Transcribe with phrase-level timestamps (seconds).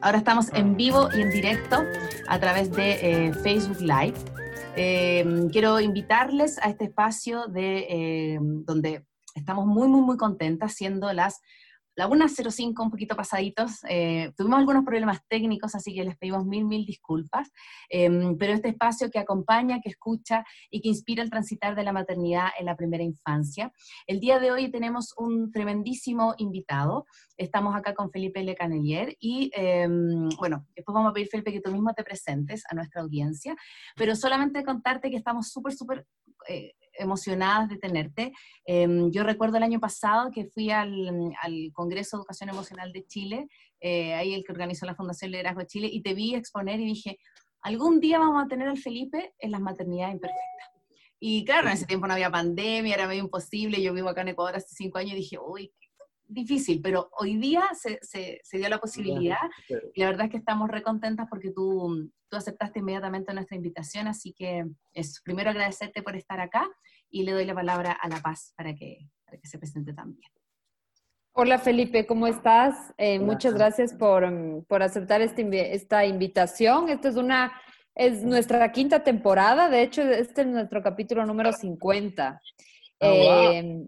[0.00, 1.82] Ahora estamos en vivo y en directo
[2.28, 4.14] a través de eh, Facebook Live.
[4.76, 9.04] Em, quiero invitarles a este espacio de, em, donde
[9.34, 11.40] estamos muy, muy, muy contentas siendo las
[11.98, 16.64] la 1.05, un poquito pasaditos, eh, tuvimos algunos problemas técnicos, así que les pedimos mil,
[16.64, 17.50] mil disculpas,
[17.88, 21.92] em, pero este espacio que acompaña, que escucha y que inspira el transitar de la
[21.92, 23.72] maternidad en la primera infancia.
[24.06, 27.04] El día de hoy tenemos un tremendísimo invitado,
[27.36, 31.60] estamos acá con Felipe Le Canelier y, em, bueno, después vamos a pedir, Felipe, que
[31.60, 33.56] tú mismo te presentes a nuestra audiencia,
[33.96, 36.06] pero solamente contarte que estamos súper, súper...
[36.98, 38.32] Emocionadas de tenerte.
[38.64, 43.06] Em, yo recuerdo el año pasado que fui al, al Congreso de Educación Emocional de
[43.06, 43.48] Chile,
[43.80, 46.86] eh, ahí el que organizó la Fundación Liderazgo de Chile, y te vi exponer y
[46.86, 47.18] dije,
[47.62, 50.68] algún día vamos a tener al Felipe en las maternidades imperfectas.
[51.20, 54.28] Y claro, en ese tiempo no había pandemia, era medio imposible, yo vivo acá en
[54.28, 55.72] Ecuador hace cinco años y dije, uy,
[56.28, 59.38] difícil, pero hoy día se, se, se dio la posibilidad
[59.94, 64.34] y la verdad es que estamos recontentas porque tú, tú aceptaste inmediatamente nuestra invitación, así
[64.34, 66.68] que es primero agradecerte por estar acá
[67.10, 70.30] y le doy la palabra a La Paz para que, para que se presente también.
[71.32, 72.92] Hola Felipe, ¿cómo estás?
[72.98, 74.26] Eh, muchas gracias por,
[74.66, 76.88] por aceptar este, esta invitación.
[76.88, 77.52] Esta es una,
[77.94, 82.40] es nuestra quinta temporada, de hecho este es nuestro capítulo número 50.
[83.00, 83.86] eh,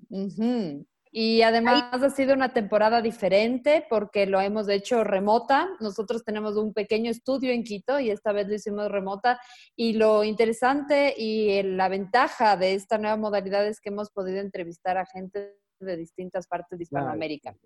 [1.12, 5.68] y además ha sido una temporada diferente porque lo hemos hecho remota.
[5.80, 9.40] Nosotros tenemos un pequeño estudio en Quito y esta vez lo hicimos remota.
[9.74, 14.98] Y lo interesante y la ventaja de esta nueva modalidad es que hemos podido entrevistar
[14.98, 17.56] a gente de distintas partes de Hispanoamérica.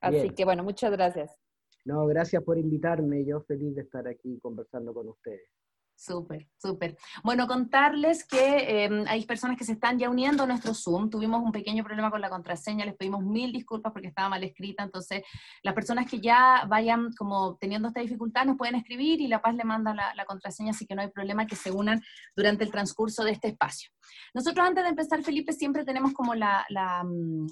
[0.00, 1.38] Así que bueno, muchas gracias.
[1.84, 3.24] No, gracias por invitarme.
[3.24, 5.48] Yo feliz de estar aquí conversando con ustedes.
[5.94, 6.96] Súper, súper.
[7.22, 11.10] Bueno, contarles que em, hay personas que se están ya uniendo a nuestro Zoom.
[11.10, 14.82] Tuvimos un pequeño problema con la contraseña, les pedimos mil disculpas porque estaba mal escrita.
[14.82, 15.22] Entonces,
[15.62, 19.54] las personas que ya vayan como teniendo esta dificultad nos pueden escribir y La Paz
[19.54, 22.02] le manda la, contraseña, así que no hay problema que se unan
[22.34, 23.90] durante el transcurso de este espacio.
[24.34, 27.46] Nosotros antes de empezar, Felipe, siempre tenemos como la, la mm,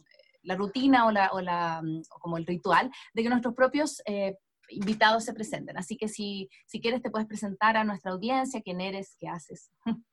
[0.57, 4.37] rutina o, la, o, la, mm, como el ritual de que nuestros propios eh,
[4.71, 5.77] invitados se presenten.
[5.77, 9.71] Así que si, si quieres te puedes presentar a nuestra audiencia, quién eres, qué haces.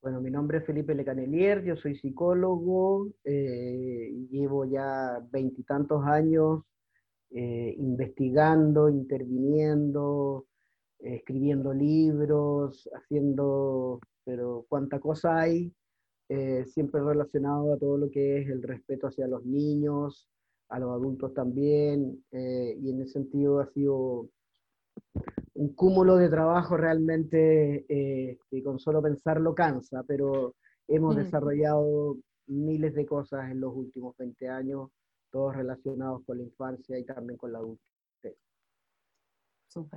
[0.00, 6.62] Bueno, mi nombre es Felipe Lecanelier, yo soy psicólogo, eh, llevo ya veintitantos años
[7.30, 10.46] eh, investigando, interviniendo,
[11.00, 15.72] escribiendo libros, haciendo, pero cuánta cosa hay,
[16.28, 20.28] eh, siempre relacionado a todo lo que es el respeto hacia los niños,
[20.68, 24.28] a los adultos también, eh, y en ese sentido ha sido
[25.54, 30.54] un cúmulo de trabajo realmente eh, que con solo pensarlo cansa, pero
[30.86, 34.90] hemos desarrollado miles de cosas en los últimos 20 años,
[35.30, 38.36] todos relacionados con la infancia y también con la adultez.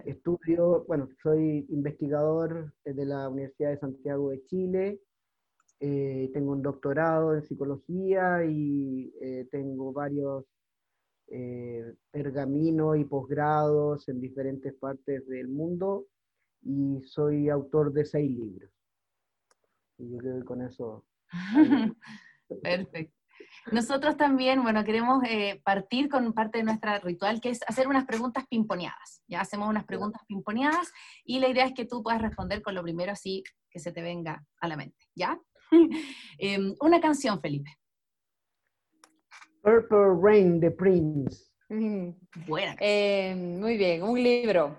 [0.05, 5.01] Estudio, bueno, soy investigador de la Universidad de Santiago de Chile,
[5.79, 9.11] eh, tengo un doctorado en psicología y
[9.49, 10.45] tengo varios
[11.31, 16.07] eh, pergamino y posgrados en diferentes partes del mundo
[16.61, 18.69] y soy autor de seis libros.
[19.97, 21.05] Y yo creo que con eso...
[22.61, 23.15] Perfecto.
[23.71, 28.05] Nosotros también, bueno, queremos eh, partir con parte de nuestra ritual, que es hacer unas
[28.05, 29.21] preguntas pimponeadas.
[29.27, 30.91] Ya hacemos unas preguntas pimponeadas
[31.23, 34.01] y la idea es que tú puedas responder con lo primero así que se te
[34.01, 35.39] venga a la mente, ¿ya?
[36.37, 37.80] Em, una canción, Felipe.
[39.61, 41.51] Purple Rain de Prince.
[42.47, 42.75] Buena.
[42.79, 44.77] Eh, muy bien, un libro.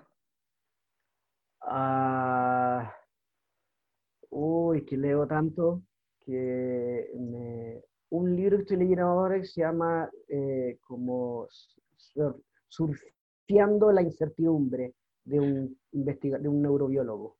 [1.63, 2.93] Ah,
[4.31, 5.83] uy, que leo tanto
[6.21, 7.09] que
[8.11, 11.47] un libro que estoy leyendo ahora que se llama eh, como
[12.69, 14.95] Surfeando la incertidumbre
[15.25, 17.37] de un, de un neurobiólogo.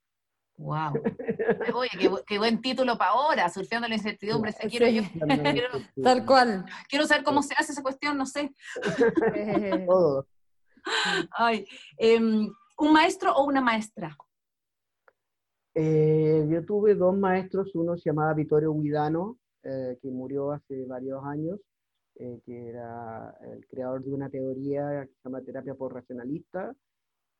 [0.63, 0.93] Wow.
[1.75, 1.91] Oye,
[2.27, 4.53] qué, buen título para ahora, surfeando la incertidumbre.
[4.71, 5.03] quiero yo.
[6.03, 6.65] Tal cual.
[6.89, 8.55] Quiero saber cómo se hace esa cuestión, no sé.
[11.37, 11.67] Ay,
[11.97, 14.17] em, ¿Un maestro o una maestra?
[15.75, 21.25] Eh, yo tuve dos maestros, uno se llamaba Vittorio Guidano, eh, que murió hace varios
[21.25, 21.61] años,
[22.17, 26.75] eh, que era el creador de una teoría que se llama terapia por racionalista,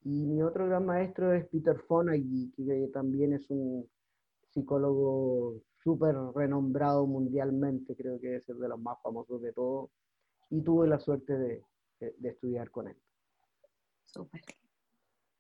[0.05, 3.89] y mi otro gran maestro es Peter Fonagy, que también es un
[4.51, 9.91] psicólogo súper renombrado mundialmente, creo que es el de los más famosos de todos,
[10.51, 11.65] y tuve la suerte de,
[11.99, 12.97] de, estudiar con él.
[14.05, 14.43] Súper.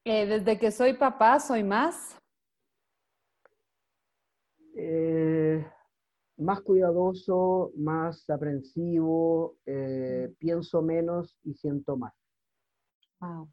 [0.05, 2.19] Eh, desde que soy papá, ¿soy más?
[4.75, 5.65] Eh,
[6.39, 12.15] más cuidadoso, más aprensivo, eh, pienso menos y siento más.
[13.21, 13.49] Wow.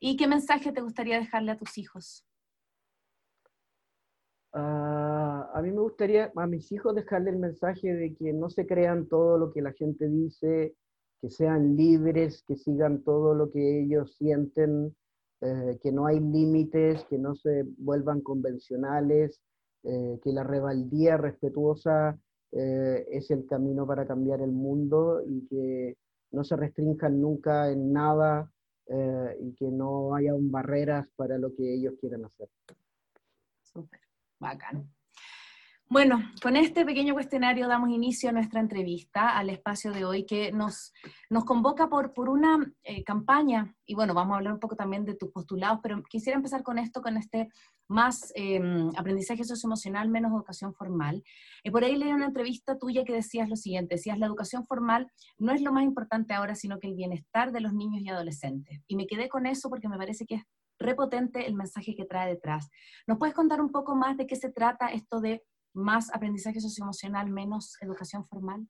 [0.00, 2.26] ¿Y qué mensaje te gustaría dejarle a tus hijos?
[4.52, 8.66] Ah, a mí me gustaría a mis hijos dejarle el mensaje de que no se
[8.66, 10.74] crean todo lo que la gente dice,
[11.20, 14.94] que sean libres, que sigan todo lo que ellos sienten,
[15.40, 19.40] eh, que no hay límites, que no se vuelvan convencionales,
[19.84, 22.18] eh, que la rebeldía respetuosa
[22.52, 25.96] eh, es el camino para cambiar el mundo y que
[26.30, 28.52] no se restrinjan nunca en nada
[28.88, 32.48] y que no haya barreras para lo que ellos quieran hacer.
[33.62, 34.00] Súper,
[34.38, 34.92] bacán.
[35.92, 40.50] Bueno, con este pequeño cuestionario damos inicio a nuestra entrevista, al espacio de hoy que
[40.50, 40.94] nos,
[41.28, 45.04] nos convoca por, por una eh, campaña, y bueno, vamos a hablar un poco también
[45.04, 47.50] de tus postulados, pero quisiera empezar con esto, con este
[47.92, 51.22] más em, aprendizaje socioemocional, menos educación formal.
[51.62, 55.10] Eh, por ahí leí una entrevista tuya que decías lo siguiente, decías, la educación formal
[55.38, 58.80] no es lo más importante ahora, sino que el bienestar de los niños y adolescentes.
[58.86, 60.42] Y me quedé con eso porque me parece que es
[60.78, 62.68] repotente el mensaje que trae detrás.
[63.06, 65.42] ¿Nos puedes contar un poco más de qué se trata esto de
[65.74, 68.66] más aprendizaje socioemocional, menos educación formal?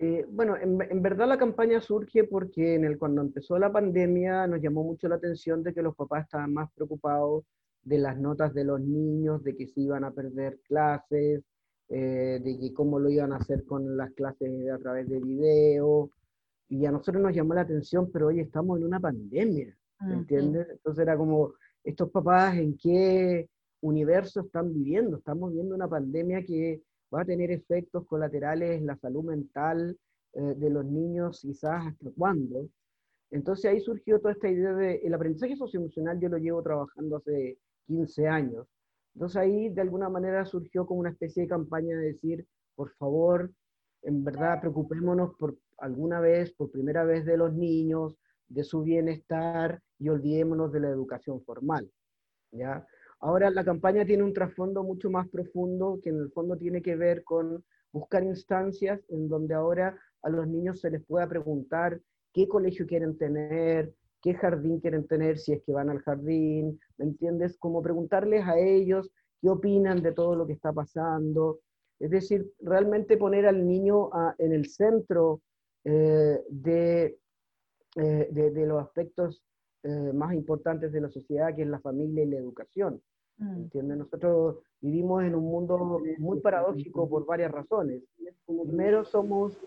[0.00, 4.60] Eh, bueno, en, verdad la campaña surge porque en el, cuando empezó la pandemia nos
[4.60, 7.44] llamó mucho la atención de que los papás estaban más preocupados
[7.88, 11.42] de las notas de los niños, de que se iban a perder clases,
[11.88, 16.10] eh, de que cómo lo iban a hacer con las clases a través de video.
[16.68, 20.68] Y a nosotros nos llamó la atención, pero hoy estamos en una pandemia, ¿entiendes?
[20.70, 23.48] Entonces era como, estos papás en qué
[23.80, 25.16] universo están viviendo.
[25.16, 26.82] Estamos viendo una pandemia que
[27.12, 29.96] va a tener efectos colaterales en la salud mental
[30.34, 32.68] eh, de los niños, quizás hasta cuándo.
[33.30, 37.58] Entonces ahí surgió toda esta idea de el aprendizaje socioemocional, yo lo llevo trabajando hace
[37.88, 38.66] 15 años.
[39.14, 42.46] Entonces ahí de alguna manera surgió como una especie de campaña de decir,
[42.76, 43.50] por favor,
[44.02, 49.80] en verdad preocupémonos por alguna vez, por primera vez de los niños, de su bienestar
[49.98, 51.90] y olvidémonos de la educación formal.
[52.52, 52.86] ¿ya?
[53.20, 56.94] Ahora la campaña tiene un trasfondo mucho más profundo que en el fondo tiene que
[56.94, 62.00] ver con buscar instancias en donde ahora a los niños se les pueda preguntar
[62.32, 67.06] qué colegio quieren tener, qué jardín quieren tener, si es que van al jardín, ¿me
[67.06, 67.56] entiendes?
[67.58, 69.10] Como preguntarles a ellos
[69.40, 71.60] qué opinan de todo lo que está pasando.
[71.98, 75.40] Es decir, realmente poner al niño en el centro
[75.84, 79.42] eh, eh, de, de, los aspectos
[79.82, 83.00] eh, más importantes de la sociedad, que es la familia y la educación.
[83.38, 83.56] Mm.
[83.56, 83.98] ¿Entiendes?
[83.98, 88.02] Nosotros vivimos en un mundo muy paradójico por varias razones.
[88.46, 89.58] Primero, somos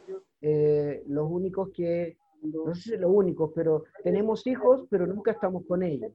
[0.42, 5.66] eh, los únicos que, no sé si los únicos, pero tenemos hijos, pero nunca estamos
[5.68, 6.12] con ellos.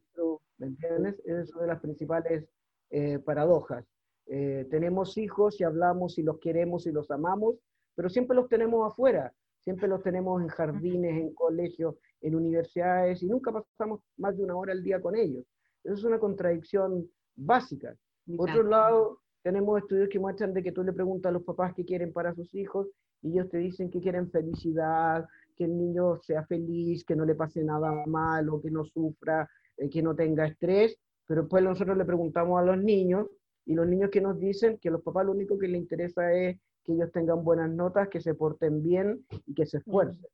[0.58, 1.20] ¿Me entiendes?
[1.25, 2.49] Es una de las principales
[2.90, 3.84] eh, paradojas.
[4.26, 7.56] tenemos hijos y hablamos y los queremos y los amamos,
[7.94, 9.32] pero siempre los tenemos afuera.
[9.61, 14.56] Siempre los tenemos en jardines, en colegios, en universidades y nunca pasamos más de una
[14.56, 15.44] hora al día con ellos.
[15.82, 17.96] Eso es una contradicción básica.
[18.37, 21.75] Por otro lado, tenemos estudios que muestran de que tú le preguntas a los papás
[21.75, 22.88] qué quieren para sus hijos
[23.22, 25.26] y ellos te dicen que quieren felicidad,
[25.56, 29.88] que el niño sea feliz, que no le pase nada malo, que no sufra, eh,
[29.91, 33.27] que no tenga estrés, pero después nosotros le preguntamos a los niños
[33.65, 36.58] y los niños que nos dicen que los papás lo único que les interesa es
[36.84, 40.25] que ellos tengan buenas notas, que se porten bien y que se esfuercen.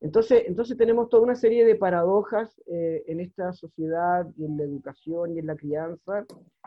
[0.00, 4.64] Entonces, entonces tenemos toda una serie de paradojas eh, en esta sociedad y en la
[4.64, 6.26] educación y en la crianza,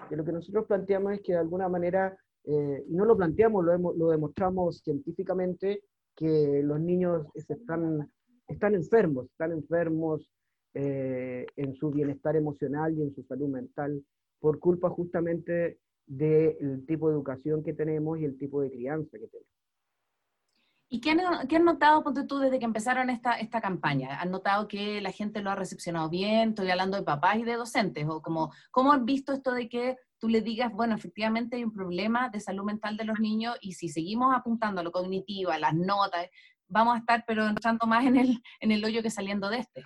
[0.09, 3.63] que lo que nosotros planteamos es que de alguna manera, eh, y no lo planteamos,
[3.63, 5.83] lo, demostramos científicamente,
[6.17, 8.11] que los niños están,
[8.47, 10.29] están enfermos, están enfermos
[10.73, 14.03] eh, en su bienestar emocional y en su salud mental
[14.39, 19.27] por culpa justamente del tipo de educación que tenemos y el tipo de crianza que
[19.27, 19.56] tenemos.
[20.89, 24.21] ¿Y qué han, notado, ponte tú, desde que empezaron esta, esta campaña?
[24.21, 26.49] ¿Han notado que la gente lo ha recepcionado bien?
[26.49, 28.05] Estoy hablando de papás y de docentes.
[28.07, 31.73] ¿O como, cómo han visto esto de que tú le digas, bueno, efectivamente hay un
[31.73, 35.59] problema de salud mental de los niños y si seguimos apuntando a lo cognitivo, a
[35.59, 36.29] las notas,
[36.67, 39.83] vamos a estar pero entrando más en el, en el hoyo que saliendo de este?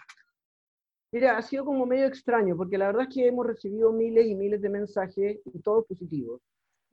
[1.11, 4.35] Mira, ha sido como medio extraño, porque la verdad es que hemos recibido miles y
[4.35, 6.41] miles de mensajes y todos positivos.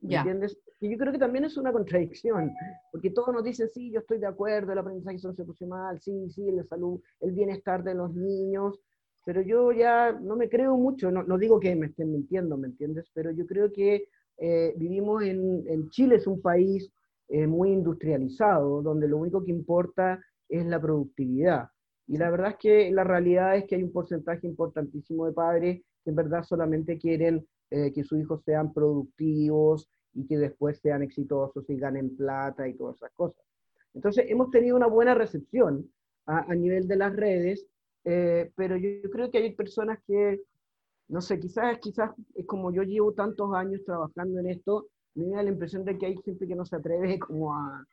[0.01, 0.57] ¿Me entiendes?
[0.79, 2.53] Y yo creo que también es una contradicción,
[2.91, 6.63] porque todos nos dicen, sí, yo estoy de acuerdo, el aprendizaje socioemocional, sí, sí, la
[6.63, 8.79] salud, el bienestar de los niños,
[9.25, 12.67] pero yo ya no me creo mucho, no, no digo que me estén mintiendo, ¿me
[12.67, 13.09] entiendes?
[13.13, 14.05] Pero yo creo que
[14.37, 16.89] eh, vivimos en, en, Chile, es un país
[17.27, 21.67] eh, muy industrializado, donde lo único que importa es la productividad.
[22.07, 25.81] Y la verdad es que la realidad es que hay un porcentaje importantísimo de padres
[26.03, 31.03] que en verdad solamente quieren eh, que sus hijos sean productivos y que después sean
[31.03, 33.43] exitosos y ganen plata y todas esas cosas.
[33.93, 35.89] Entonces, hemos tenido una buena recepción
[36.25, 37.65] a, nivel de las redes,
[38.05, 40.41] eh, pero yo, creo que hay personas que,
[41.07, 45.43] no sé, quizás, quizás es como yo llevo tantos años trabajando en esto, me da
[45.43, 47.85] la impresión de que hay gente que no se atreve como a,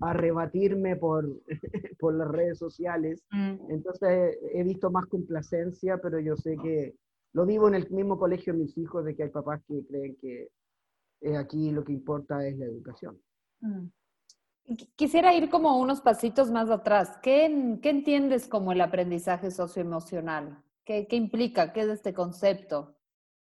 [0.00, 1.28] a rebatirme por,
[1.98, 3.22] por las redes sociales.
[3.30, 3.70] Mm.
[3.70, 6.94] Entonces he visto más complacencia, pero yo sé que
[7.32, 10.16] lo vivo en el mismo colegio de mis hijos, de que hay papás que creen
[10.20, 10.50] que
[11.22, 13.20] eh, aquí lo que importa es la educación.
[13.60, 13.86] Mm.
[14.96, 17.18] Quisiera ir como unos pasitos más atrás.
[17.22, 20.62] ¿Qué, qué entiendes como el aprendizaje socioemocional?
[20.84, 21.72] ¿Qué, ¿Qué implica?
[21.72, 22.96] ¿Qué es este concepto?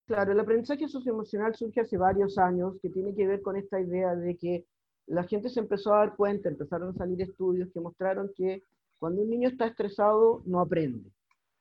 [0.07, 4.15] Claro, el aprendizaje socioemocional surge hace varios años, que tiene que ver con esta idea
[4.15, 4.67] de que
[5.07, 8.63] la gente se empezó a dar cuenta, empezaron a salir estudios que mostraron que
[8.99, 11.11] cuando un niño está estresado no aprende.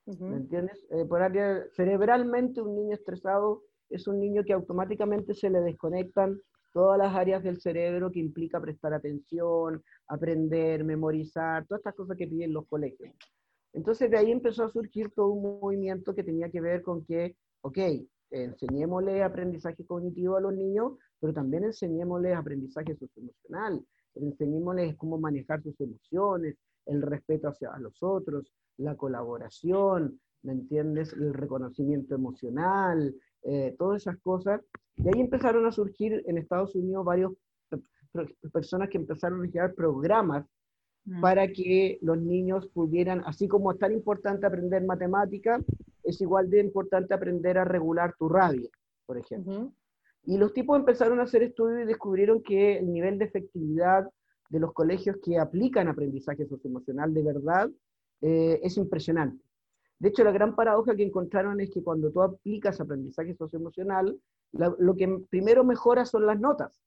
[0.07, 0.85] ¿Me entiendes?
[0.89, 6.39] Eh, por área, cerebralmente un niño estresado es un niño que automáticamente se le desconectan
[6.73, 12.27] todas las áreas del cerebro que implica prestar atención, aprender, memorizar, todas estas cosas que
[12.27, 13.13] piden los colegios.
[13.73, 17.35] Entonces de ahí empezó a surgir todo un movimiento que tenía que ver con que,
[17.61, 17.77] ok,
[18.31, 23.85] enseñémosle aprendizaje cognitivo a los niños, pero también enseñémosles aprendizaje socioemocional,
[24.15, 26.55] enseñémosles cómo manejar sus emociones,
[26.87, 31.13] el respeto hacia los otros, la colaboración, ¿me entiendes?
[31.13, 34.61] El reconocimiento emocional, eh, todas esas cosas.
[34.95, 37.33] Y ahí empezaron a surgir en Estados Unidos varios
[38.51, 40.45] personas que empezaron a crear programas
[41.05, 41.21] mm.
[41.21, 45.59] para que los niños pudieran, así como es tan importante aprender matemática,
[46.03, 48.69] es igual de importante aprender a regular tu rabia,
[49.05, 49.71] por ejemplo.
[50.23, 54.09] Y los tipos empezaron a hacer estudios y descubrieron que el nivel de efectividad
[54.49, 57.69] de los colegios que aplican aprendizaje socioemocional de verdad
[58.21, 59.43] eh, es impresionante.
[59.99, 64.19] De hecho, la gran paradoja que encontraron es que cuando tú aplicas aprendizaje socioemocional,
[64.51, 66.79] lo que primero mejora son las notas.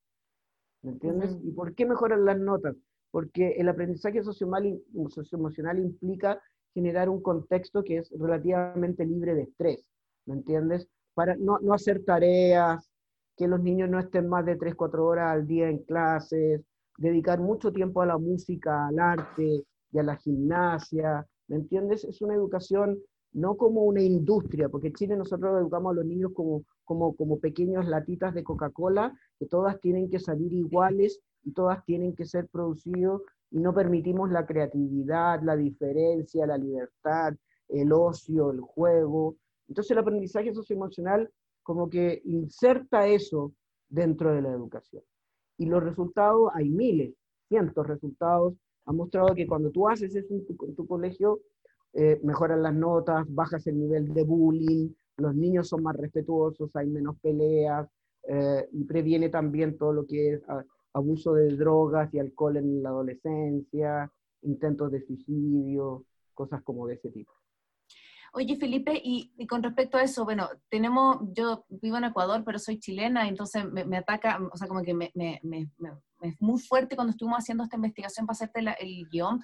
[0.83, 1.37] ¿Me entiendes?
[1.43, 2.77] ¿Y por qué mejoran las notas?
[3.11, 6.41] Porque el aprendizaje socioemocional implica
[6.73, 9.85] generar un contexto que es relativamente libre de estrés.
[10.27, 10.89] ¿Me entiendes?
[11.15, 12.89] Para no, no hacer tareas,
[13.37, 16.63] que los niños no estén más de 3, 4 horas al día en clases,
[17.01, 22.05] dedicar mucho tiempo a la música, al arte y a la gimnasia, ¿me entiendes?
[22.05, 22.99] Es una educación
[23.33, 27.39] no como una industria, porque en Chile nosotros educamos a los niños como, como, como
[27.39, 32.49] pequeños latitas de Coca-Cola, que todas tienen que salir iguales y todas tienen que ser
[32.49, 37.35] producidos y no permitimos la creatividad, la diferencia, la libertad,
[37.69, 39.37] el ocio, el juego.
[39.69, 41.31] Entonces el aprendizaje socioemocional
[41.63, 43.53] como que inserta eso
[43.89, 45.03] dentro de la educación.
[45.61, 47.13] Y los resultados, hay miles,
[47.47, 48.55] cientos de resultados,
[48.87, 51.41] han mostrado que cuando tú haces eso en tu, colegio,
[51.93, 54.89] eh, mejoran las notas, bajas el nivel de bullying,
[55.19, 57.87] los niños son más respetuosos, hay menos peleas,
[58.27, 60.43] eh, y previene también todo lo que es
[60.95, 67.11] abuso de drogas y alcohol en la adolescencia, intentos de suicidio, cosas como de ese
[67.11, 67.33] tipo.
[68.33, 72.79] Oye, Felipe, y, con respecto a eso, bueno, tenemos, yo vivo en Ecuador, pero soy
[72.79, 75.11] chilena, entonces me, ataca, o sea, como que me,
[76.23, 79.43] es muy fuerte cuando estuvimos haciendo esta investigación para hacerte el guion.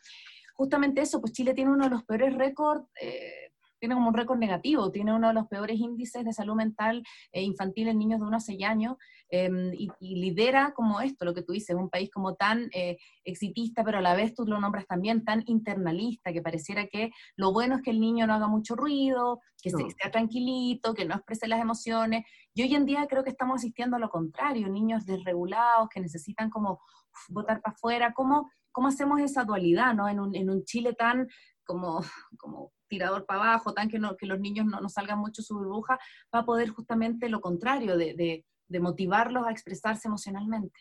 [0.54, 2.86] Justamente eso, pues Chile tiene uno de los peores récords.
[3.00, 3.52] Eh,
[3.86, 7.42] tiene como un récord negativo, tiene uno de los peores índices de salud mental eh,
[7.42, 8.96] infantil en niños de 1 a 6 años
[9.28, 13.84] em, y, lidera como esto, lo que tú dices, un país como tan eh, exitista,
[13.84, 17.76] pero a la vez tú lo nombras también tan internalista, que pareciera que lo bueno
[17.76, 21.46] es que el niño no haga mucho ruido, que se, sea tranquilito, que no exprese
[21.46, 22.24] las emociones.
[22.54, 26.50] Y hoy en día creo que estamos asistiendo a lo contrario, niños desregulados que necesitan
[26.50, 26.80] como
[27.28, 28.12] votar para afuera.
[28.14, 30.08] ¿Cómo, ¿Cómo hacemos esa dualidad ¿no?
[30.08, 31.28] en, un, en un Chile tan
[31.64, 32.00] como,
[32.38, 35.98] como tirador para abajo, tan que, los niños no, salgan mucho su burbuja,
[36.34, 38.44] va a poder justamente lo contrario, de,
[38.80, 40.80] motivarlos a expresarse emocionalmente.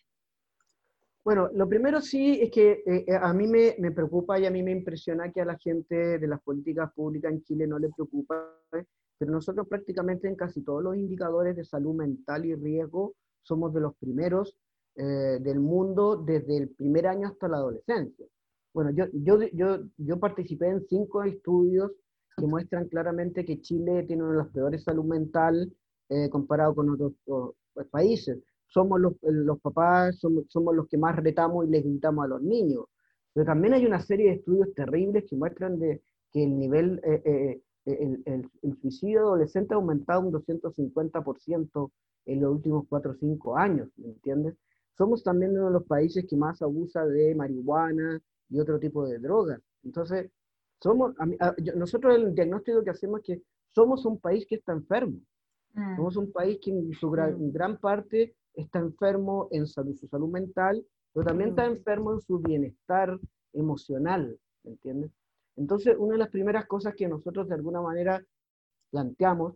[1.24, 4.62] Bueno, lo primero sí es que eh, eh, a mí me, preocupa y a mí
[4.62, 8.44] me impresiona que a la gente de las políticas públicas en Chile no le preocupa,
[9.18, 13.82] pero nosotros prácticamente en casi todos los indicadores de salud mental y riesgo somos de
[13.82, 14.56] los primeros
[14.98, 18.26] eh, del mundo desde el primer año hasta la adolescencia.
[18.76, 21.94] Bueno, yo, yo, yo, yo participé en cinco estudios
[22.36, 25.74] que muestran claramente que Chile tiene una de las peores salud mental
[26.10, 27.14] eh, comparado con otros
[27.74, 28.38] pues, países.
[28.68, 32.42] Somos los, los papás, somos, somos, los que más retamos y les gritamos a los
[32.42, 32.84] niños.
[33.32, 36.02] Pero también hay una serie de estudios terribles que muestran de,
[36.34, 41.92] que el nivel, eh, eh, el, el, el, suicidio adolescente ha aumentado un 250%
[42.26, 44.56] en los últimos 4 o 5 años, ¿me entiendes?
[44.98, 49.20] Somos también uno de los países que más abusa de marihuana, y otro tipo de
[49.20, 49.60] drogas.
[49.84, 50.32] Entonces,
[50.82, 51.14] somos,
[51.76, 53.42] nosotros el diagnóstico que hacemos es que
[53.74, 55.20] somos un país que está enfermo.
[55.74, 55.96] Mm.
[55.98, 57.52] Somos un país que en su gran, mm.
[57.52, 61.72] gran, parte está enfermo en salud, su salud mental, pero también está mm.
[61.72, 63.20] enfermo en su bienestar
[63.54, 65.12] emocional, ¿me entiendes?
[65.58, 68.24] Entonces, una de las primeras cosas que nosotros de alguna manera
[68.92, 69.56] planteamos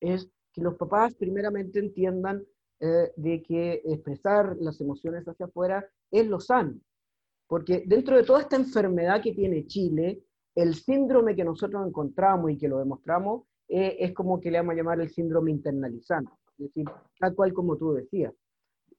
[0.00, 2.44] es que los papás primeramente entiendan
[2.80, 6.78] eh, de que expresar las emociones hacia afuera es lo sano.
[7.48, 10.22] Porque dentro de toda esta enfermedad que tiene Chile,
[10.54, 14.74] el síndrome que nosotros encontramos y que lo demostramos eh, es como que le vamos
[14.74, 16.30] a llamar el síndrome internalizante.
[16.58, 16.84] Es decir,
[17.18, 18.34] tal cual como tú decías.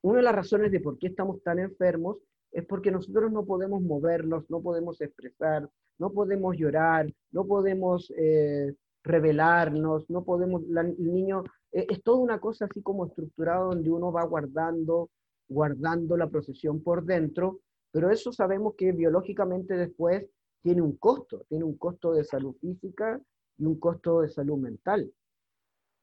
[0.01, 2.18] Una de las razones de por qué estamos tan enfermos
[2.51, 8.74] es porque nosotros no podemos movernos, no podemos expresar, no podemos llorar, no podemos eh,
[9.03, 14.12] revelarnos, no podemos, el niño, eh, es toda una cosa así como estructurada donde uno
[14.12, 15.10] va guardando,
[15.48, 17.60] guardando la procesión por dentro,
[17.91, 20.25] pero eso sabemos que biológicamente después
[20.62, 23.19] tiene un costo, tiene un costo de salud física
[23.58, 25.12] y un costo de salud mental.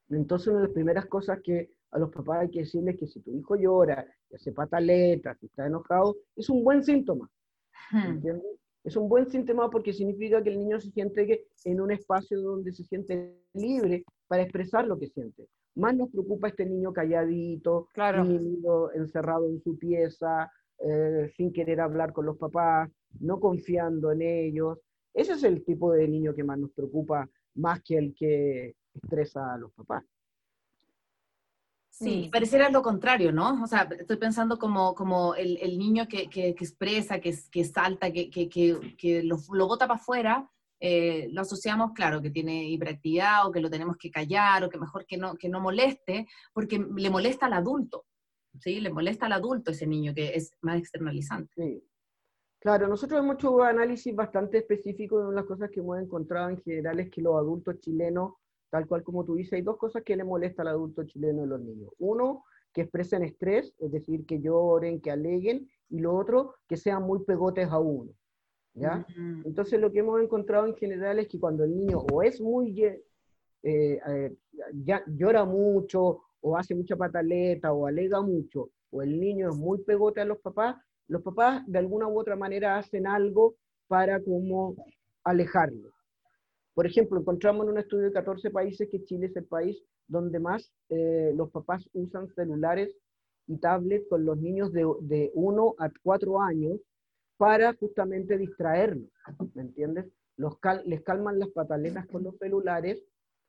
[0.09, 3.21] Entonces, una de las primeras cosas que a los papás hay que decirles que si
[3.21, 7.29] tu hijo llora, y hace pataletas, si está enojado, es un buen síntoma.
[7.93, 8.43] ¿entiendes?
[8.83, 12.39] Es un buen síntoma porque significa que el niño se siente que en un espacio
[12.41, 15.47] donde se siente libre para expresar lo que siente.
[15.75, 18.25] Más nos preocupa este niño calladito, claro.
[18.93, 24.79] encerrado en su pieza, eh, sin querer hablar con los papás, no confiando en ellos.
[25.13, 29.53] Ese es el tipo de niño que más nos preocupa, más que el que estresa
[29.53, 30.03] a los papás.
[31.89, 33.63] Sí, pareciera lo contrario, ¿no?
[33.63, 38.11] O sea, estoy pensando como, como el, el niño que, que, expresa, que, que salta,
[38.11, 40.47] que, que lo, lo, bota para afuera,
[40.79, 44.77] eh, lo asociamos, claro, que tiene hiperactividad o que lo tenemos que callar o que
[44.77, 48.05] mejor que no, que no moleste, porque le molesta al adulto,
[48.59, 48.79] ¿sí?
[48.79, 51.53] Le molesta al adulto ese niño que es más externalizante.
[51.55, 51.83] Sí.
[52.59, 56.49] Claro, nosotros hemos hecho un análisis bastante específico de de las cosas que hemos encontrado
[56.49, 58.33] en general es que los adultos chilenos
[58.69, 61.47] tal cual como tú dices, hay dos cosas que le molesta al adulto chileno y
[61.47, 61.91] los niños.
[61.99, 67.03] Uno, que expresen estrés, es decir, que lloren, que aleguen, y lo otro, que sean
[67.03, 68.11] muy pegotes a uno.
[68.73, 69.05] ¿ya?
[69.45, 72.83] Entonces lo que hemos encontrado en general es que cuando el niño o es muy,
[72.83, 73.01] eh,
[73.63, 74.35] eh,
[74.83, 79.79] ya, llora mucho, o hace mucha pataleta, o alega mucho, o el niño es muy
[79.83, 80.75] pegote a los papás,
[81.07, 83.55] los papás de alguna u otra manera hacen algo
[83.87, 84.75] para como
[85.23, 85.91] alejarlo.
[86.73, 90.39] Por ejemplo, encontramos en un estudio de 14 países que Chile es el país donde
[90.39, 92.95] más eh, los papás usan celulares
[93.47, 96.79] y tablets con los niños de, de 1 a 4 años
[97.37, 99.09] para justamente distraerlos,
[99.53, 100.05] ¿me entiendes?
[100.37, 103.03] Los les calman las pataletas con los celulares,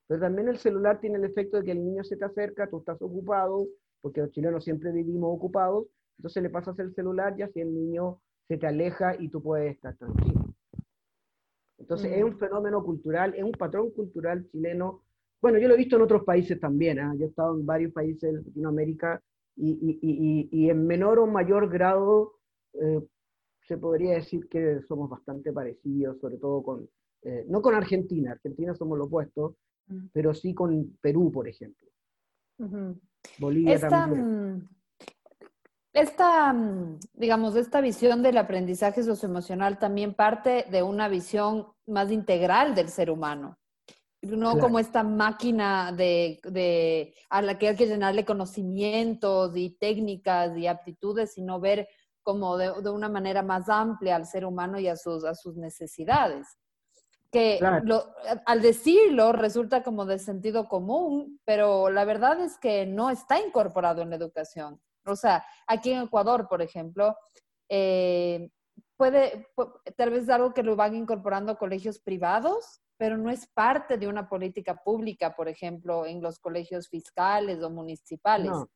[0.08, 2.78] pero también el celular tiene el efecto de que el niño se te acerca, tú
[2.78, 3.68] estás ocupado,
[4.00, 5.86] porque los chilenos siempre vivimos ocupados,
[6.18, 9.74] entonces le pasas el celular y así el niño se te aleja y tú puedes
[9.74, 10.46] estar tranquilo.
[11.78, 12.38] Entonces es un mm.
[12.38, 15.02] fenómeno cultural, es un patrón cultural chileno.
[15.40, 17.12] Bueno, yo lo he visto en otros países también, ¿eh?
[17.18, 19.22] yo he estado en varios países de Latinoamérica
[19.56, 22.38] y, y, y, y en menor o mayor grado
[22.72, 23.00] eh,
[23.66, 26.88] se podría decir que somos bastante parecidos, sobre todo con,
[27.22, 29.56] eh, no con Argentina, Argentina somos lo opuesto.
[30.12, 31.88] Pero sí con Perú, por ejemplo.
[33.38, 34.68] Bolivia también
[35.92, 42.74] esta, mm, digamos, esta visión del aprendizaje socioemocional también parte de una visión más integral
[42.74, 43.59] del ser humano.
[44.22, 50.66] No como esta máquina de, a la que hay que llenarle conocimientos y técnicas y
[50.66, 51.88] aptitudes, sino ver
[52.24, 56.48] como de, una manera más amplia al ser humano y a sus, a sus necesidades.
[57.30, 57.60] Que
[58.46, 64.00] al decirlo resulta como de sentido común, pero la verdad es que no está incorporado
[64.00, 64.80] en la educación.
[65.04, 67.16] O sea, aquí en Ecuador, por ejemplo,
[67.68, 68.50] eh,
[68.96, 69.46] puede,
[69.96, 74.08] tal vez algo que lo van incorporando a colegios privados, pero no es parte de
[74.08, 78.50] una política pública, por ejemplo, en los colegios fiscales o municipales.
[78.50, 78.68] No,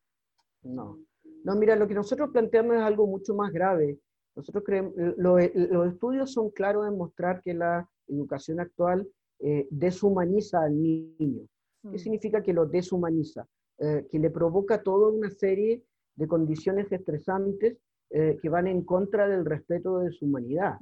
[0.63, 0.99] no.
[1.45, 3.99] No, mira, lo que nosotros planteamos es algo mucho más grave.
[4.35, 10.81] Nosotros creemos, los estudios son claros en mostrar que la educación actual eh, deshumaniza al
[10.81, 11.43] niño.
[11.83, 11.99] ¿Qué mm.
[11.99, 13.47] significa que lo deshumaniza?
[13.79, 15.83] Eh, que le provoca toda una serie
[16.15, 17.79] de condiciones estresantes
[18.11, 20.77] eh, que van en contra del respeto de su humanidad.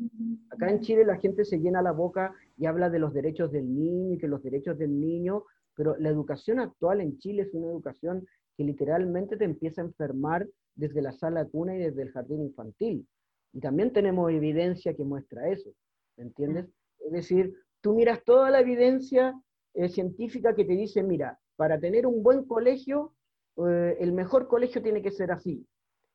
[0.51, 3.75] Acá en Chile la gente se llena la boca y habla de los derechos del
[3.75, 7.69] niño y que los derechos del niño, pero la educación actual en Chile es una
[7.69, 12.43] educación que literalmente te empieza a enfermar desde la sala cuna y desde el jardín
[12.43, 13.07] infantil.
[13.53, 15.71] Y también tenemos evidencia que muestra eso,
[16.17, 16.67] ¿entiendes?
[17.01, 19.35] Es decir, tú miras toda la evidencia
[19.75, 23.15] eh, científica que te dice, mira, para tener un buen colegio
[23.57, 25.67] eh, el mejor colegio tiene que ser así.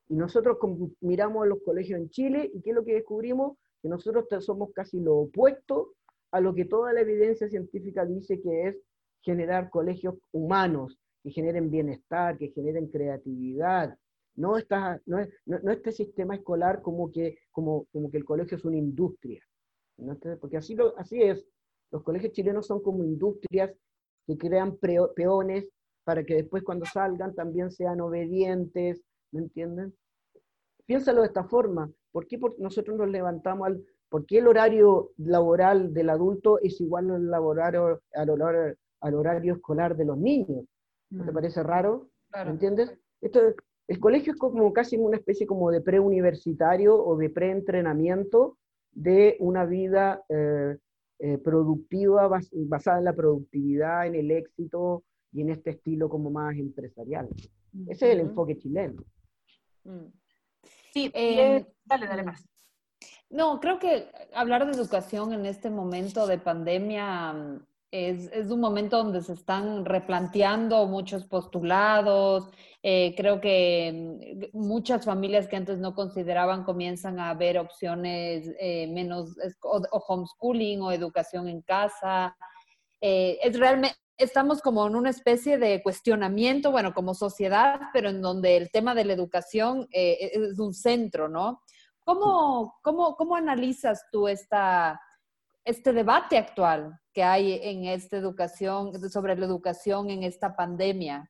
[0.08, 0.58] Y nosotros
[1.02, 3.58] miramos los colegios en Chile y ¿qué es lo que descubrimos?
[3.82, 5.94] Que nosotros somos casi lo opuesto
[6.32, 8.78] a lo que toda la evidencia científica dice que es
[9.22, 13.98] generar colegios humanos, que generen bienestar, que generen creatividad.
[14.36, 15.20] No, está, no,
[15.72, 19.42] este sistema escolar como que, como, como que el colegio es una industria.
[20.40, 21.46] Porque así, lo, así es.
[21.92, 23.72] Los colegios chilenos son como industrias
[24.28, 25.68] que crean peones
[26.04, 29.94] para que después cuando salgan también sean obedientes, ¿me entienden?
[30.86, 31.92] Piénsalo de esta forma.
[32.12, 33.86] ¿Por qué nosotros nos levantamos al...
[34.08, 39.56] ¿Por qué el horario laboral del adulto es igual al, horario, al, horario, al horario
[39.56, 40.66] escolar de los niños?
[41.10, 41.34] ¿No te mm.
[41.34, 42.08] parece raro?
[42.34, 42.94] ¿Me entiendes?
[43.22, 43.42] Esto,
[43.88, 48.58] el colegio es como casi una especie como de preuniversitario o de preentrenamiento
[48.96, 50.78] de una vida eh,
[51.20, 56.56] eh, productiva basada en la productividad, en el éxito y en este estilo como más
[56.56, 57.30] empresarial.
[57.88, 59.04] Ese es el enfoque chileno.
[59.84, 60.08] Mm.
[60.94, 62.48] Sí, eh, dale, dale más.
[63.30, 68.60] No, creo que hablar de educación en este momento de pandemia mm, es, es un
[68.60, 72.50] momento donde se están replanteando muchos postulados.
[72.84, 78.88] Eh, creo que mm, muchas familias que antes no consideraban comienzan a ver opciones eh,
[78.88, 82.36] menos o, homeschooling o educación en casa.
[83.02, 88.58] es realmente, estamos como en una especie de cuestionamiento, bueno, como sociedad, pero en donde
[88.58, 91.62] el tema de la educación eh, es un centro, ¿no?
[92.04, 95.02] ¿Cómo, cómo, cómo analizas tú esta,
[95.66, 101.30] este debate actual que hay en esta educación, sobre la educación en esta pandemia?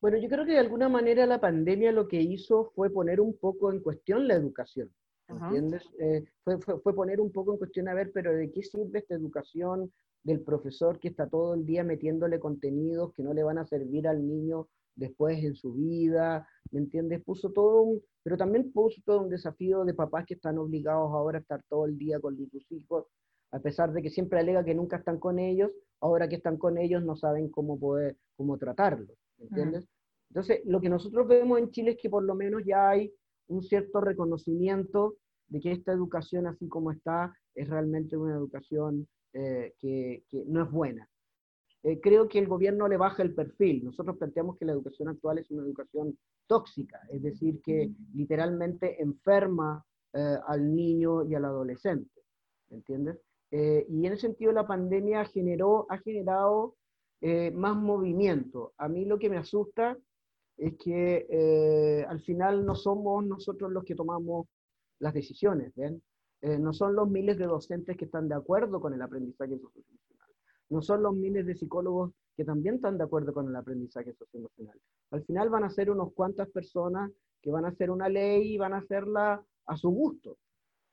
[0.00, 3.38] Bueno, yo creo que de alguna manera la pandemia lo que hizo fue poner un
[3.38, 4.92] poco en cuestión la educación.
[5.28, 5.88] ¿Entiendes?
[5.98, 8.98] Eh, fue, fue, fue, poner un poco en cuestión, a ver, pero ¿de qué sirve
[8.98, 9.92] esta educación?
[10.24, 14.06] del profesor que está todo el día metiéndole contenidos que no le van a servir
[14.06, 17.22] al niño después en su vida, ¿me entiendes?
[17.24, 21.38] Puso todo un, pero también puso todo un desafío de papás que están obligados ahora
[21.38, 23.06] a estar todo el día con sus hijos,
[23.50, 26.78] a pesar de que siempre alega que nunca están con ellos, ahora que están con
[26.78, 29.88] ellos no saben cómo poder, cómo tratarlos, ¿me entiendes?
[30.30, 33.12] Entonces, lo que nosotros vemos en Chile es que por lo menos ya hay
[33.48, 35.16] un cierto reconocimiento
[35.48, 40.70] de que esta educación así como está es realmente una educación eh, que, no es
[40.70, 41.08] buena.
[41.82, 43.84] Eh, creo que el gobierno le baja el perfil.
[43.84, 46.16] Nosotros planteamos que la educación actual es una educación
[46.46, 52.20] tóxica, es decir, que literalmente enferma eh, al niño y al adolescente,
[52.70, 53.18] ¿entiendes?
[53.54, 56.74] y en ese sentido la pandemia generó, ha generado
[57.52, 58.72] más movimiento.
[58.78, 59.98] A mí lo que me asusta
[60.56, 64.46] es que al final no somos nosotros los que tomamos
[65.00, 66.02] las decisiones, ¿ven?
[66.42, 69.60] Eh, no son los miles de docentes que están de acuerdo con el aprendizaje
[70.72, 74.80] no son los miles de psicólogos que también están de acuerdo con el aprendizaje socioemocional.
[75.10, 77.10] Al final van a ser unos cuantas personas
[77.42, 80.38] que van a hacer una ley y van a hacerla a su gusto.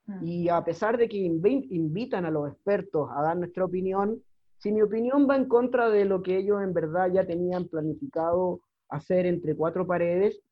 [0.06, 0.24] Mm.
[0.24, 4.22] Y a pesar de que invitan a los expertos a dar nuestra opinión,
[4.58, 8.60] si mi opinión va en contra de lo que ellos en verdad ya tenían planificado
[8.90, 10.42] hacer entre cuatro paredes,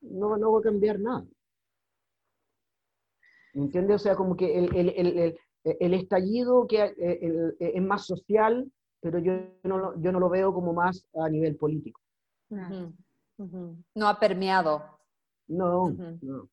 [0.00, 1.26] no, no va a cambiar nada.
[3.52, 3.96] ¿Entiendes?
[3.96, 8.70] O sea, como que el, el, el, el estallido que eh, eh, es más social,
[9.00, 9.32] pero yo
[9.64, 12.00] no, lo, yo no lo veo como más a nivel político.
[12.48, 14.82] No ha permeado.
[15.48, 16.48] No, no.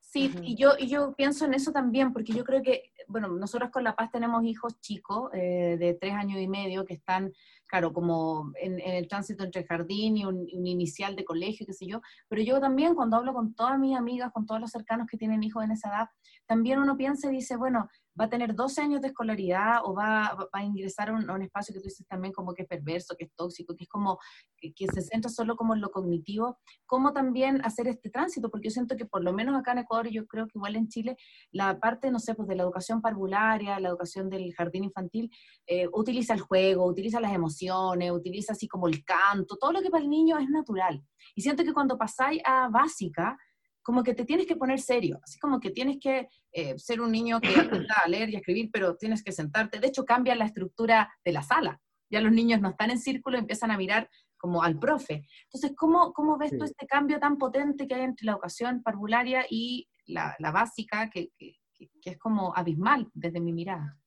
[0.00, 3.82] Sí, y, yo, yo pienso en eso también, porque yo creo que, bueno, nosotros con
[3.82, 7.32] La Paz tenemos hijos chicos eh, de tres años y medio que están,
[7.66, 11.86] claro, como en, el tránsito entre jardín y un, un, inicial de colegio, qué sé
[11.86, 15.16] yo, pero yo también cuando hablo con todas mis amigas, con todos los cercanos que
[15.16, 16.08] tienen hijos en esa edad,
[16.46, 20.34] también uno piensa y dice, bueno, va a tener 12 años de escolaridad o va,
[20.34, 23.24] va a ingresar a un, espacio que tú dices también como que es perverso, que
[23.24, 24.18] es tóxico, que es como
[24.56, 28.70] que, se centra solo como en lo cognitivo, cómo también hacer este tránsito, porque yo
[28.70, 31.16] siento que por lo menos acá en Ecuador, yo creo que igual en Chile,
[31.50, 35.30] la parte, no sé, pues de la educación parvularia, la educación del jardín infantil,
[35.66, 39.90] eh, utiliza el juego, utiliza las emociones, utiliza así como el canto, todo lo que
[39.90, 41.02] para el niño es natural.
[41.34, 43.36] Y siento que cuando pasáis a básica,
[43.84, 47.12] como que te tienes que poner serio, así como que tienes que eh, ser un
[47.12, 47.48] niño que
[47.84, 49.78] aprenda a leer y a escribir, pero tienes que sentarte.
[49.78, 51.80] De hecho, cambia la estructura de la sala.
[52.10, 55.26] Ya los niños no están en círculo, empiezan a mirar como al profe.
[55.44, 59.44] Entonces, ¿cómo, cómo ves tú este cambio tan potente que hay entre la educación parvularia
[59.48, 63.98] y la, la básica, que, que, que, es como abismal desde mi mirada?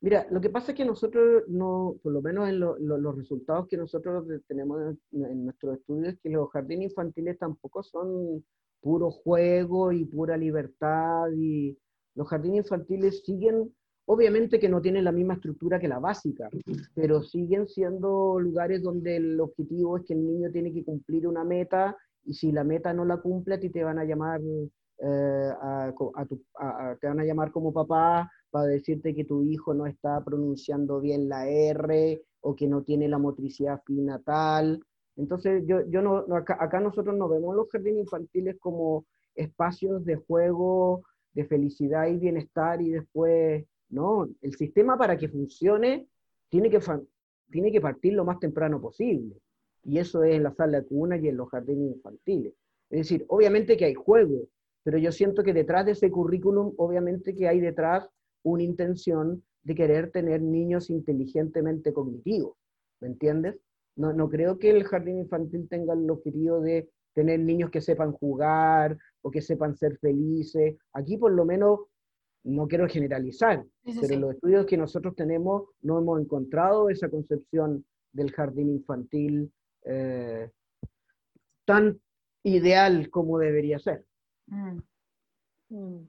[0.00, 3.78] Mira, lo que pasa es que nosotros, no, por lo menos en los resultados que
[3.78, 8.44] nosotros tenemos en, en nuestros estudios, que los jardines infantiles tampoco son
[8.84, 11.76] puro juego y pura libertad y
[12.14, 16.50] los jardines infantiles siguen, obviamente que no tienen la misma estructura que la básica,
[16.94, 21.44] pero siguen siendo lugares donde el objetivo es que el niño tiene que cumplir una
[21.44, 25.50] meta y si la meta no la cumple a ti te van a llamar eh,
[25.62, 25.92] a,
[27.00, 31.28] te van a llamar como papá para decirte que tu hijo no está pronunciando bien
[31.28, 34.80] la R o que no tiene la motricidad fina tal
[35.16, 41.02] entonces, yo, yo no, acá, nosotros no vemos los jardines infantiles como espacios de juego
[41.34, 46.08] de felicidad y bienestar y después, no, el sistema para que funcione
[46.48, 46.80] tiene que,
[47.50, 49.36] tiene que partir lo más temprano posible.
[49.82, 52.54] Y eso es en la sala de cuna y en los jardines infantiles.
[52.90, 54.48] Es decir, obviamente que hay juego,
[54.82, 58.08] pero yo siento que detrás de ese currículum, obviamente que hay detrás
[58.42, 62.56] una intención de querer tener niños inteligentemente cognitivos,
[63.00, 63.56] ¿me entiendes?
[63.96, 68.12] No, no creo que el jardín infantil tenga el objetivo de tener niños que sepan
[68.12, 70.76] jugar o que sepan ser felices.
[70.92, 71.80] Aquí por lo menos,
[72.42, 77.86] no quiero generalizar, pero en los estudios que nosotros tenemos no hemos encontrado esa concepción
[78.12, 79.50] del jardín infantil
[79.84, 80.50] eh,
[81.64, 82.00] tan
[82.42, 84.04] ideal como debería ser.
[84.46, 84.78] Mm.
[85.70, 86.08] Mm.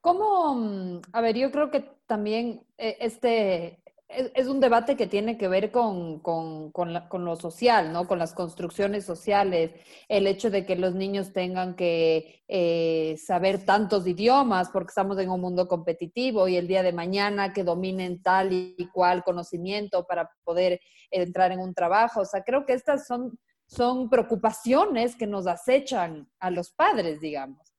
[0.00, 0.54] ¿Cómo?
[0.54, 3.79] Mm, a ver, yo creo que también eh, este
[4.10, 8.06] es, un debate que tiene que ver con, lo social, ¿no?
[8.06, 9.72] Con las construcciones sociales,
[10.08, 15.30] el hecho de que los niños tengan que eh, saber tantos idiomas porque estamos en
[15.30, 20.30] un mundo competitivo y el día de mañana que dominen tal y cual conocimiento para
[20.44, 22.20] poder entrar en un trabajo.
[22.20, 27.70] O sea, creo que estas son, son preocupaciones que nos acechan a los padres, digamos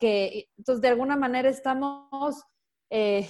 [0.00, 2.42] que entonces de alguna manera estamos
[2.90, 3.28] eh,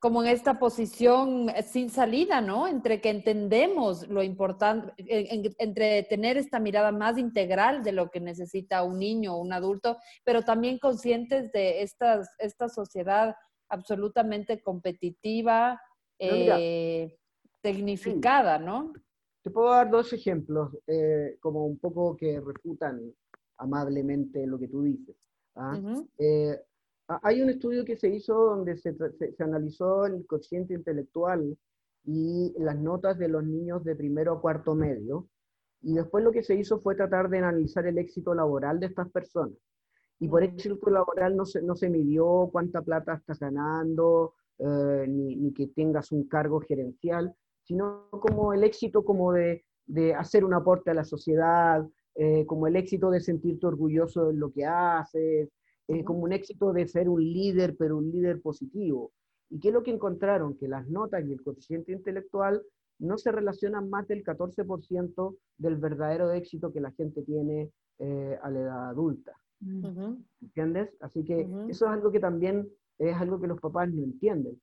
[0.00, 2.66] como en esta posición sin salida, ¿no?
[2.66, 8.82] Entre que entendemos lo importante, entre tener esta mirada más integral de lo que necesita
[8.82, 13.36] un niño o un adulto, pero también conscientes de esta, esta sociedad
[13.68, 15.78] absolutamente competitiva,
[16.18, 17.18] eh,
[17.60, 18.94] tecnificada, ¿no?
[19.42, 23.00] Te puedo dar dos ejemplos, eh, como un poco que refutan
[23.58, 25.16] amablemente lo que tú dices.
[25.56, 25.78] ¿ah?
[26.18, 26.58] Eh,
[27.22, 28.94] hay un estudio que se hizo donde se,
[29.40, 31.56] analizó el cociente intelectual
[32.04, 35.28] y las notas de los niños de primero a cuarto medio,
[35.82, 39.10] y después lo que se hizo fue tratar de analizar el éxito laboral de estas
[39.10, 39.56] personas.
[40.18, 45.52] Y por éxito laboral no se, no se midió cuánta plata estás ganando, eh, ni,
[45.54, 50.90] que tengas un cargo gerencial, sino como el éxito como de, de hacer un aporte
[50.90, 55.48] a la sociedad, eh, como el éxito de sentirte orgulloso de lo que haces,
[55.92, 59.12] eh, como un éxito de ser un líder, pero un líder positivo.
[59.50, 60.56] ¿Y qué es lo que encontraron?
[60.56, 62.62] Que las notas y el coeficiente intelectual
[62.98, 68.50] no se relacionan más del 14% del verdadero éxito que la gente tiene eh, a
[68.50, 69.32] la edad adulta.
[70.40, 70.90] ¿Entiendes?
[71.00, 72.66] Así que eso es algo que también
[72.98, 74.58] es algo que los papás no entienden.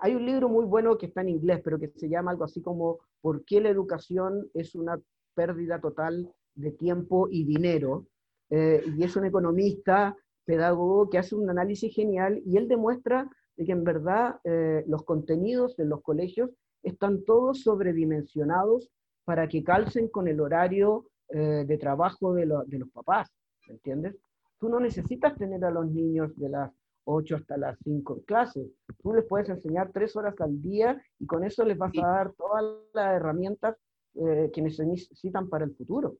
[0.00, 2.60] hay un libro muy bueno que está en inglés, pero que se llama algo así
[2.60, 5.00] como ¿Por qué la educación es una
[5.34, 8.06] pérdida total de tiempo y dinero,
[8.50, 13.64] eh, y es un economista, pedagogo, que hace un análisis genial y él demuestra de
[13.64, 16.50] que en verdad eh, los contenidos de los colegios
[16.82, 18.90] están todos sobredimensionados
[19.24, 23.30] para que calcen con el horario eh, de trabajo de, de los papás,
[23.68, 24.16] ¿me entiendes?
[24.58, 26.72] Tú no necesitas tener a los niños de las
[27.04, 28.70] 8 hasta las 5 en clase.
[29.02, 32.32] Tú les puedes enseñar 3 horas al día y con eso les vas a dar
[32.34, 33.76] todas las herramientas
[34.14, 36.16] que necesitan para el futuro.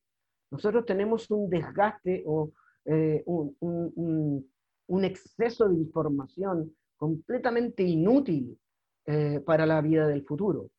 [0.51, 2.51] Nosotros tenemos un desgaste o
[2.85, 8.59] eh, un, exceso de información completamente inútil
[9.07, 10.71] eh, para la vida del futuro.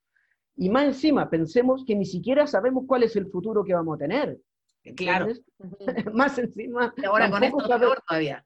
[0.55, 3.99] Y más encima, pensemos que ni siquiera sabemos cuál es el futuro que vamos a
[3.99, 4.39] tener.
[4.95, 5.27] Claro.
[6.13, 6.93] más encima.
[7.05, 7.57] ahora con esto
[8.07, 8.45] todavía.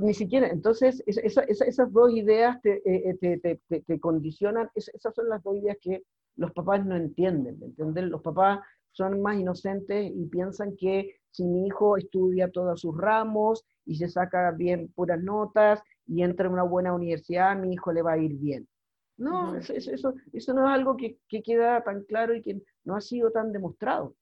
[0.00, 5.56] Ni siquiera, entonces esas dos ideas te, eh, te, te, condicionan, esas son las dos
[5.56, 6.02] ideas que
[6.36, 8.10] los papás no entienden, ¿entienden?
[8.10, 13.64] Los papás son más inocentes y piensan que si mi hijo estudia todos sus ramos
[13.84, 18.02] y se saca bien puras notas y entra en una buena universidad, mi hijo le
[18.02, 18.68] va a ir bien.
[19.16, 20.12] No, eso, eso,
[20.54, 24.14] no es algo que, queda tan claro y que no ha sido tan demostrado.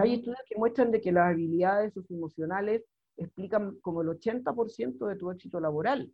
[0.00, 2.82] Hay estudios que muestran de que las habilidades socioemocionales
[3.18, 6.10] explican como el 80% de tu éxito laboral.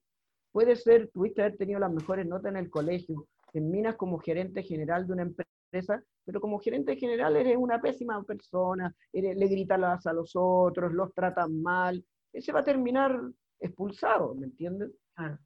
[0.51, 5.07] Puede ser, tuviste haber tenido las mejores notas en el colegio, terminas como gerente general
[5.07, 5.51] de una empresa
[6.25, 11.61] pero como gerente general eres una pésima persona, le gritas a los otros, los tratan
[11.63, 13.21] mal, ese va a terminar
[13.59, 14.91] expulsado, ¿me entiendes?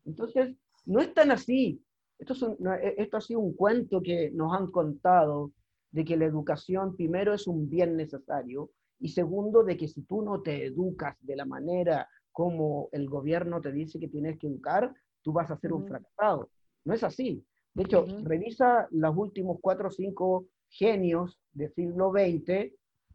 [0.04, 0.54] Entonces,
[0.86, 1.82] no es tan así.
[2.18, 5.52] Esto, e, esto ha sido un cuento que nos han contado
[5.90, 10.22] de que la educación primero es un bien necesario y segundo de que si tú
[10.22, 14.92] no te educas de la manera como el gobierno te dice que tienes que educar,
[15.22, 16.50] tú vas a ser un fracasado.
[16.84, 17.44] No es así.
[17.74, 22.72] De hecho, revisa los últimos cuatro o cinco genios del siglo XX,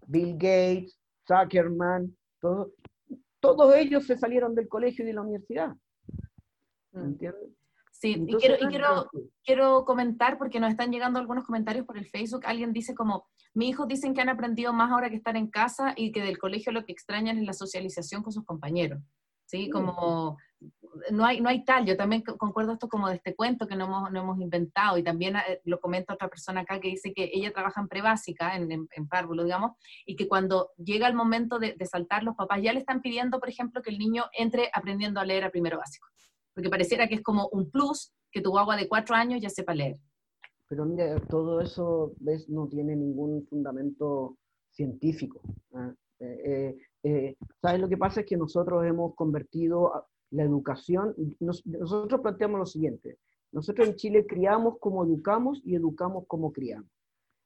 [0.07, 5.75] Bill Gates, Zuckerman, todos ellos se salieron del colegio y de la universidad.
[6.91, 7.05] Mm.
[7.05, 7.49] ¿Entiendes?
[7.91, 9.09] Sí, y, quiero, y quiero,
[9.43, 13.67] quiero, comentar, porque nos están llegando algunos comentarios por el Facebook, alguien dice como, mi
[13.67, 16.71] hijos dicen que han aprendido más ahora que están en casa y que del colegio
[16.71, 19.01] lo que extrañan es la socialización con sus compañeros.
[19.49, 19.69] ¿sí?
[19.69, 20.37] Como
[21.11, 23.85] no hay, no hay tal, yo también concuerdo esto como de este cuento que no
[23.85, 27.29] hemos, no hemos inventado y también eh, lo comenta otra persona acá que dice que
[27.33, 29.71] ella trabaja en prebásica, en, en, en párvulo, digamos,
[30.05, 33.39] y que cuando llega el momento de, de, saltar, los papás ya le están pidiendo,
[33.39, 36.07] por ejemplo, que el niño entre aprendiendo a leer a primero básico,
[36.53, 39.73] porque pareciera que es como un plus que tu agua de cuatro años ya sepa
[39.73, 39.97] leer.
[40.67, 42.47] Pero mira, todo eso ¿ves?
[42.47, 44.37] no tiene ningún fundamento
[44.69, 45.41] científico.
[45.73, 45.93] ¿eh?
[46.19, 48.21] Eh, eh, ¿Sabes lo que pasa?
[48.21, 53.17] Es que nosotros hemos convertido la educación, nos, nosotros planteamos lo siguiente,
[53.51, 56.89] nosotros en Chile criamos como educamos y educamos como criamos.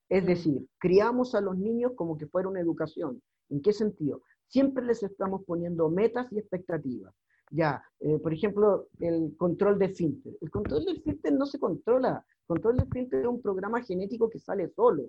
[0.09, 3.21] Es decir, criamos a los niños como que fuera una educación.
[3.49, 4.21] ¿En qué sentido?
[4.47, 7.13] Siempre les estamos poniendo metas y expectativas.
[7.49, 10.33] Ya, eh, por ejemplo, el control de esfínter.
[10.41, 12.25] El control de esfínter no se controla.
[12.41, 15.03] El control de esfínter es un programa genético que sale solo.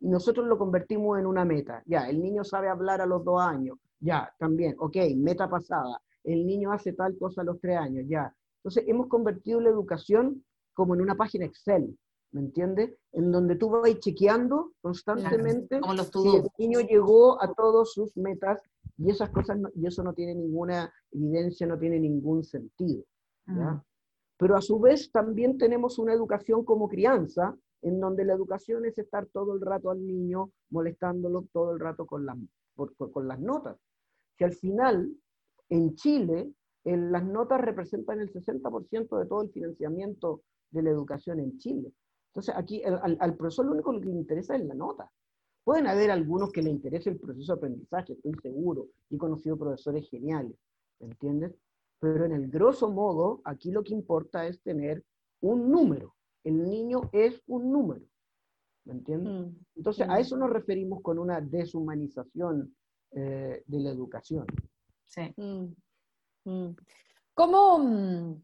[0.00, 1.82] Y nosotros lo convertimos en una meta.
[1.86, 3.78] Ya, el niño sabe hablar a los dos años.
[4.00, 4.74] Ya, también.
[4.78, 8.34] Ok, meta pasada el niño hace tal cosa a los tres años, ya.
[8.58, 11.96] Entonces, hemos convertido la educación como en una página Excel,
[12.30, 12.96] ¿me entiendes?
[13.12, 15.80] En donde tú vas chequeando constantemente
[16.12, 18.62] si el niño llegó a todas sus metas
[18.96, 23.04] y esas cosas, y eso no tiene ninguna evidencia, no tiene ningún sentido,
[23.46, 23.82] ¿ya?
[24.38, 28.98] Pero a su vez también tenemos una educación como crianza, en donde la educación es
[28.98, 32.36] estar todo el rato al niño molestándolo todo el rato con las,
[32.74, 33.76] con las notas.
[34.36, 35.12] Que al final
[35.72, 36.52] en Chile,
[36.84, 41.92] las notas representan el 60% de todo el financiamiento de la educación en Chile.
[42.30, 45.10] Entonces, aquí al, profesor lo único que le interesa es la nota.
[45.64, 49.56] Pueden haber algunos que le interese el proceso de aprendizaje, estoy seguro, y he conocido
[49.56, 50.56] profesores geniales,
[51.00, 51.54] ¿entiendes?
[52.00, 55.02] Pero en el grosso modo, aquí lo que importa es tener
[55.40, 56.14] un número.
[56.44, 58.04] El niño es un número,
[58.84, 59.32] ¿me entiendes?
[59.32, 62.74] Mm, Entonces, a eso nos referimos con una deshumanización
[63.12, 64.46] eh, de la educación.
[65.14, 65.34] Sí.
[65.36, 65.74] Mm,
[66.44, 66.76] mm.
[67.34, 68.42] ¿Cómo, mm,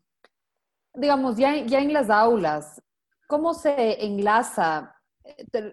[0.94, 2.82] digamos, ya, ya en las aulas,
[3.26, 4.94] cómo se enlaza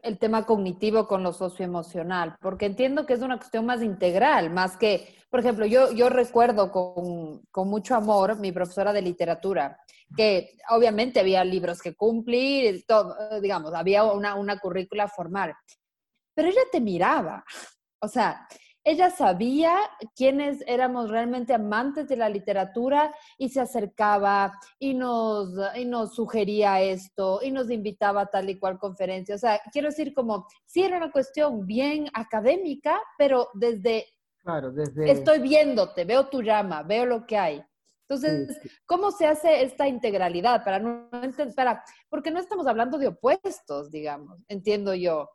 [0.04, 4.76] el tema cognitivo con lo socioemocional, porque entiendo que es una cuestión más integral, más
[4.76, 9.80] que, por ejemplo, yo, yo recuerdo con, con, mucho amor mi profesora de literatura,
[10.16, 15.54] que obviamente había libros que cumplir, todo, digamos, había una, una currícula formal,
[16.34, 17.46] pero ella te miraba,
[18.02, 18.46] o sea,
[18.86, 19.76] ella sabía
[20.16, 26.80] quiénes éramos realmente amantes de la literatura y se acercaba y nos, y nos sugería
[26.82, 29.34] esto y nos invitaba a tal y cual conferencia.
[29.34, 34.06] O sea, quiero decir como, sí era una cuestión bien académica, pero desde,
[34.44, 35.10] claro, desde...
[35.10, 37.64] estoy viéndote, veo tu llama, veo lo que hay.
[38.08, 40.64] Entonces, ¿cómo se hace esta integralidad?
[40.64, 41.10] Para no,
[41.56, 45.28] para, porque no estamos hablando de opuestos, digamos, entiendo yo.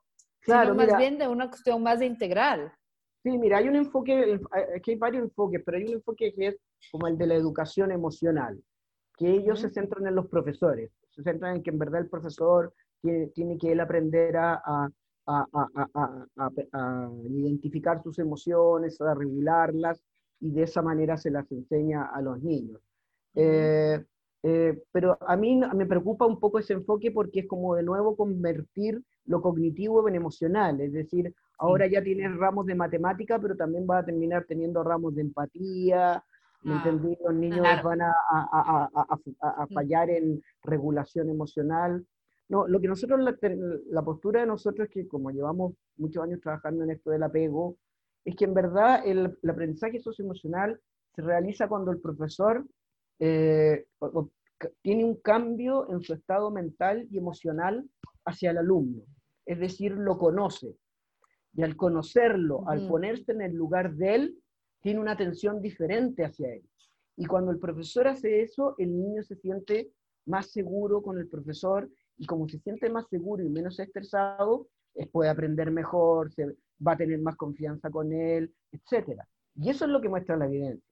[0.43, 2.73] Claro, sino más bien de una cuestión más integral.
[3.23, 4.41] Sí, mira, hay un enfoque,
[4.75, 6.57] aquí hay varios enfoques, pero hay un enfoque que es
[6.91, 8.59] como el de la educación emocional,
[9.17, 12.73] que ellos se centran en los profesores, se centran en que en verdad el profesor
[13.03, 14.91] tiene, tiene que él aprender a, a,
[15.27, 15.47] a,
[16.73, 20.03] a, identificar sus emociones, a regularlas,
[20.41, 22.81] y de esa manera se las enseña a los niños.
[23.35, 24.03] Eh,
[24.43, 28.17] eh, pero a mí me preocupa un poco ese enfoque porque es como de nuevo
[28.17, 33.87] convertir lo cognitivo en emocional, es decir, ahora ya tienes ramos de matemática, pero también
[33.89, 36.25] va a terminar teniendo ramos de empatía,
[36.63, 37.17] ¿me ah, entendí?
[37.23, 38.91] Los niños van a, a,
[39.41, 39.75] a, mm.
[39.75, 42.05] fallar en regulación emocional.
[42.49, 43.37] No, lo que nosotros, la,
[43.91, 47.77] la, postura de nosotros es que como llevamos muchos años trabajando en esto del apego,
[48.25, 50.81] es que en verdad el, el aprendizaje socioemocional
[51.15, 52.67] se realiza cuando el profesor
[53.19, 53.85] eh,
[54.83, 57.87] tiene un cambio en su estado mental y emocional
[58.25, 59.03] hacia el alumno,
[59.45, 60.75] es decir, lo conoce.
[61.55, 64.39] Y al conocerlo, al ponerse en el lugar de él,
[64.83, 66.63] tiene una atención diferente hacia él.
[67.17, 69.91] Y cuando el profesor hace eso, el niño se siente
[70.27, 74.69] más seguro con el profesor y como se siente más seguro y menos estresado,
[75.13, 76.47] puede aprender mejor, se,
[76.87, 79.21] va a tener más confianza con él, etc.
[79.57, 80.89] Y eso es lo que muestra la evidencia.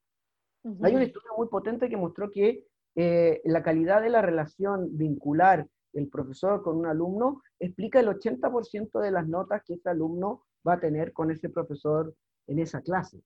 [0.83, 5.67] Hay un estudio muy potente que mostró que eh, la calidad de la relación vincular
[5.93, 10.75] del profesor con un alumno explica el 80% de las notas que ese alumno va
[10.75, 12.15] a tener con ese profesor
[12.47, 13.21] en esa clase.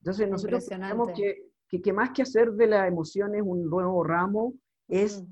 [0.00, 1.50] Entonces nosotros tenemos que,
[1.82, 4.54] que, más que hacer de las emociones un nuevo ramo,
[4.88, 5.24] es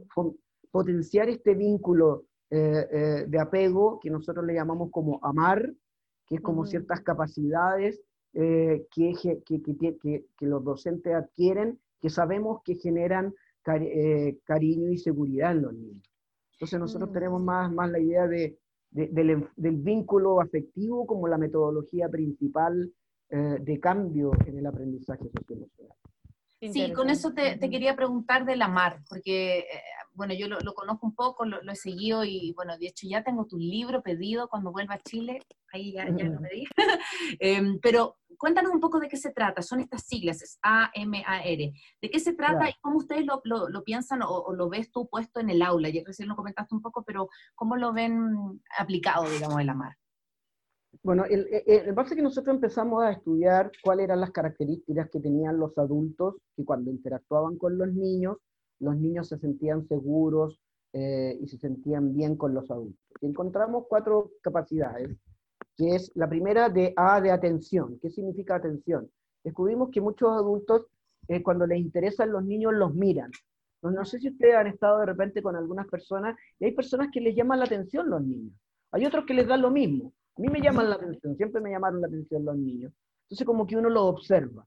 [0.70, 5.72] potenciar este vínculo eh, eh, de apego que nosotros le llamamos como amar,
[6.26, 8.03] que es como ciertas capacidades
[8.34, 9.12] eh, que,
[9.45, 13.34] que, que, los docentes adquieren, que sabemos que generan
[13.66, 16.11] eh, cariño y seguridad en los niños.
[16.55, 17.12] Entonces nosotros mm.
[17.12, 18.59] tenemos más, más la idea de,
[18.93, 22.93] del, del, vínculo afectivo como la metodología principal
[23.30, 25.97] eh, de cambio en el aprendizaje socioemocional.
[26.70, 29.82] Sí, con eso te, quería preguntar de la mar, porque, eh,
[30.14, 33.46] bueno, yo lo, conozco un poco, lo, he seguido y, bueno, de hecho ya tengo
[33.46, 35.40] tu libro pedido cuando vuelva a Chile,
[35.72, 36.64] ahí ya, ya lo pedí.
[37.40, 41.72] Em, pero cuéntanos un poco de qué se trata, son estas siglas, es A-M-A-R.
[42.00, 45.40] ¿De qué se trata y cómo ustedes lo, lo, piensan o, lo ves tú puesto
[45.40, 45.88] en el aula?
[45.88, 49.96] Ya recién lo comentaste un poco, pero ¿cómo lo ven aplicado, digamos, en la mar?
[51.03, 55.59] Bueno, el, el, base que nosotros empezamos a estudiar cuáles eran las características que tenían
[55.59, 58.36] los adultos que cuando interactuaban con los niños,
[58.78, 60.61] los niños se sentían seguros
[60.93, 63.01] eh, y se sentían bien con los adultos.
[63.20, 65.16] Y encontramos cuatro capacidades,
[65.76, 67.99] que es la primera de A de atención.
[68.01, 69.11] ¿Qué significa atención?
[69.43, 70.86] Descubrimos que muchos adultos,
[71.26, 73.30] eh, cuando les interesan los niños, los miran.
[73.82, 77.09] No, no sé si ustedes han estado de repente con algunas personas, y hay personas
[77.12, 78.53] que les llaman la atención los niños.
[78.93, 81.70] Hay otros que les dan lo mismo a mí me llaman la atención, siempre me
[81.70, 82.93] llamaron la atención los niños.
[83.24, 84.66] Entonces como que uno lo observa,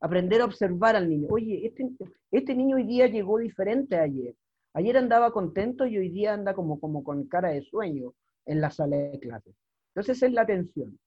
[0.00, 1.28] aprender a observar al niño.
[1.30, 1.90] Oye, este,
[2.30, 4.34] este niño hoy día llegó diferente a ayer.
[4.74, 8.14] Ayer andaba contento y hoy día anda como, como con cara de sueño
[8.46, 9.54] en la sala de clases.
[9.94, 10.98] Entonces es la atención.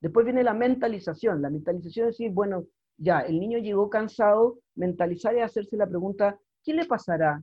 [0.00, 1.42] Después viene la mentalización.
[1.42, 2.66] La mentalización es decir, bueno,
[2.96, 7.42] ya, el niño llegó cansado, mentalizar y hacerse la pregunta, ¿qué le pasará?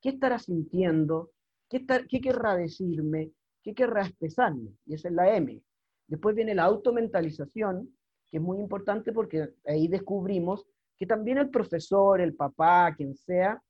[0.00, 1.30] ¿Qué estará sintiendo?
[1.68, 3.30] ¿Qué, ¿Qué querrá decirme?
[3.68, 4.70] ¿Qué querrá expresarme?
[4.86, 5.62] Y esa es la M.
[6.06, 7.94] Después viene la automentalización,
[8.30, 10.64] que es muy importante porque ahí descubrimos
[10.96, 13.62] que también el profesor, el papá, quien sea,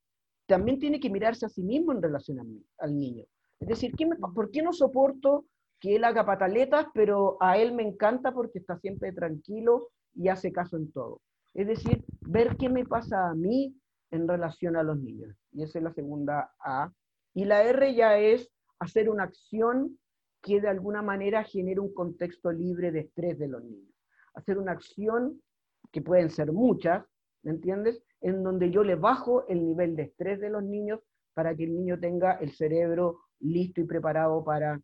[0.46, 2.38] también tiene que mirarse a sí mismo en relación
[2.78, 3.24] al niño.
[3.58, 3.92] Es decir,
[4.36, 5.46] ¿por qué no soporto
[5.80, 10.52] que él haga pataletas, pero a él me encanta porque está siempre tranquilo y hace
[10.52, 11.22] caso en todo?
[11.54, 13.74] Es decir, ver qué me pasa a mí
[14.12, 15.34] en relación a los niños.
[15.50, 16.92] Y esa es la segunda A.
[17.34, 18.48] Y la R ya es
[18.78, 19.98] hacer una acción
[20.42, 23.94] que de alguna manera genere un contexto libre de estrés de los niños.
[24.34, 25.42] Hacer una acción,
[25.90, 27.04] que pueden ser muchas,
[27.42, 28.02] ¿me entiendes?
[28.20, 31.00] En donde yo le bajo el nivel de estrés de los niños
[31.34, 34.80] para que el niño tenga el cerebro listo y preparado para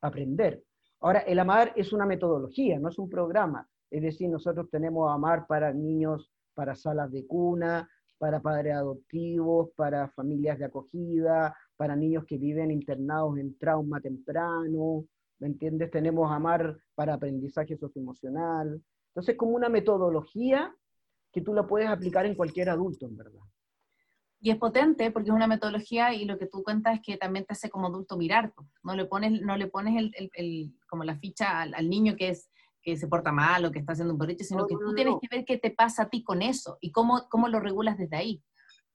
[0.00, 0.62] aprender.
[1.00, 3.68] Ahora, el AMAR es una metodología, no es un programa.
[3.90, 7.88] Es decir, nosotros tenemos AMAR para niños, para salas de cuna,
[8.18, 15.04] para padres adoptivos, para familias de acogida, para niños que viven internados en trauma temprano,
[15.38, 15.90] ¿me entiendes?
[15.90, 18.82] Tenemos AMAR para aprendizaje socioemocional.
[19.08, 20.74] Entonces, como una metodología
[21.32, 23.40] que tú la puedes aplicar en cualquier adulto, en verdad.
[24.40, 27.44] Y es potente porque es una metodología y lo que tú cuentas es que también
[27.46, 28.52] te hace como adulto mirar.
[28.82, 32.28] No le pones, no le pones el, el, como la ficha al, al, niño que
[32.28, 32.50] es
[32.82, 35.34] que se porta mal o que está haciendo un borriche, sino que tú tienes que
[35.34, 38.42] ver qué te pasa a ti con eso y cómo, cómo lo regulas desde ahí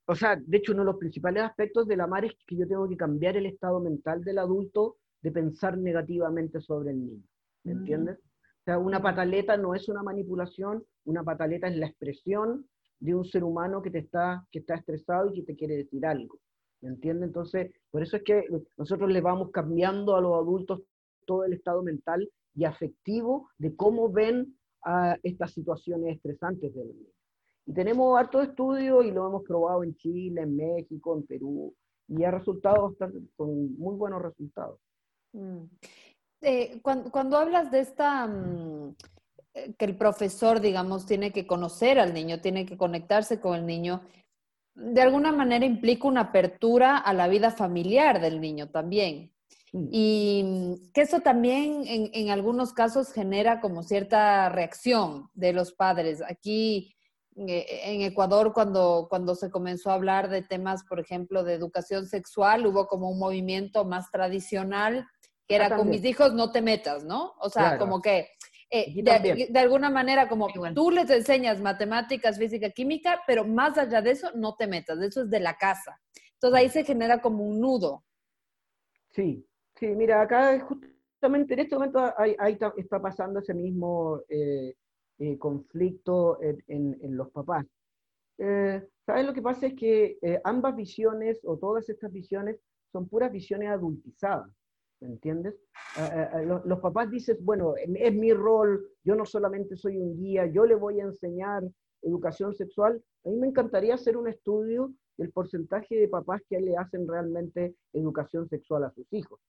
[0.09, 2.67] o sea, de hecho, uno de los principales aspectos de la mar es que yo
[2.67, 7.23] tengo que cambiar el estado mental del adulto de pensar negativamente sobre el niño.
[7.63, 7.77] ¿Me mm.
[7.77, 8.17] entiendes?
[8.17, 12.65] O sea, una pataleta no es una manipulación, una pataleta es la expresión
[12.99, 16.03] de un ser humano que, te está, que está estresado y que te quiere decir
[16.07, 16.39] algo.
[16.81, 17.27] ¿Me entiendes?
[17.27, 18.45] Entonces, por eso es que
[18.77, 20.81] nosotros le vamos cambiando a los adultos
[21.27, 27.18] todo el estado mental y afectivo de cómo ven a estas situaciones estresantes del niño.
[27.65, 31.75] Y tenemos harto estudios y lo hemos probado en Chile, en México, en Perú,
[32.07, 32.95] y ha resultado
[33.35, 34.79] con muy buenos resultados.
[35.33, 35.65] Mm.
[36.41, 38.95] Eh, cuando, hablas de esta, mm,
[39.53, 43.65] eh, que el profesor, digamos, tiene que conocer al niño, tiene que conectarse con el
[43.65, 44.01] niño,
[44.75, 49.33] de alguna manera implica una apertura a la vida familiar del niño también.
[49.73, 55.73] Y mm, que eso también en, en, algunos casos genera como cierta reacción de los
[55.73, 56.23] padres.
[56.27, 56.95] Aquí
[57.47, 62.65] en Ecuador cuando, cuando se comenzó a hablar de temas, por ejemplo, de educación sexual,
[62.65, 65.07] hubo como un movimiento más tradicional
[65.49, 67.33] que era con mis hijos no te metas, ¿no?
[67.39, 68.29] O sea, como que
[68.69, 74.11] eh, de, alguna manera como tú les enseñas matemáticas, física, química, pero más allá de
[74.11, 75.99] eso no te metas, eso es de la casa.
[76.33, 78.05] Entonces ahí se genera como un nudo.
[79.09, 79.43] Sí,
[79.75, 84.21] sí, mira, acá justamente en este momento ahí, está pasando ese mismo...
[84.29, 84.75] Eh,
[85.21, 87.65] eh, conflicto en, los papás.
[88.37, 89.67] Eh, ¿Sabes lo que pasa?
[89.67, 94.49] Es que eh, ambas visiones o todas estas visiones son puras visiones adultizadas,
[95.01, 95.55] ¿me entiendes?
[96.63, 100.75] los, papás dicen, bueno, es mi rol, yo no solamente soy un guía, yo le
[100.75, 101.63] voy a enseñar
[102.01, 103.03] educación sexual.
[103.25, 107.75] A mí me encantaría hacer un estudio del porcentaje de papás que le hacen realmente
[107.91, 109.41] educación sexual a sus hijos.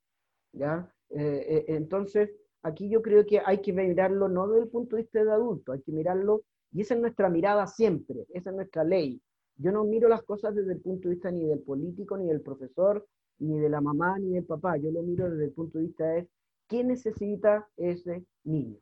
[0.53, 0.93] ¿ya?
[1.11, 2.31] entonces,
[2.63, 5.73] aquí yo creo que hay que mirarlo no desde el punto de vista de adulto,
[5.73, 6.43] hay que mirarlo,
[6.73, 9.21] y esa es nuestra mirada siempre, esa es nuestra ley.
[9.57, 12.41] Yo no miro las cosas desde el punto de vista ni del político, ni del
[12.41, 13.07] profesor,
[13.39, 14.77] ni de la mamá, ni del papá.
[14.77, 16.29] Yo lo miro desde el punto de vista de
[16.67, 18.79] qué necesita ese niño.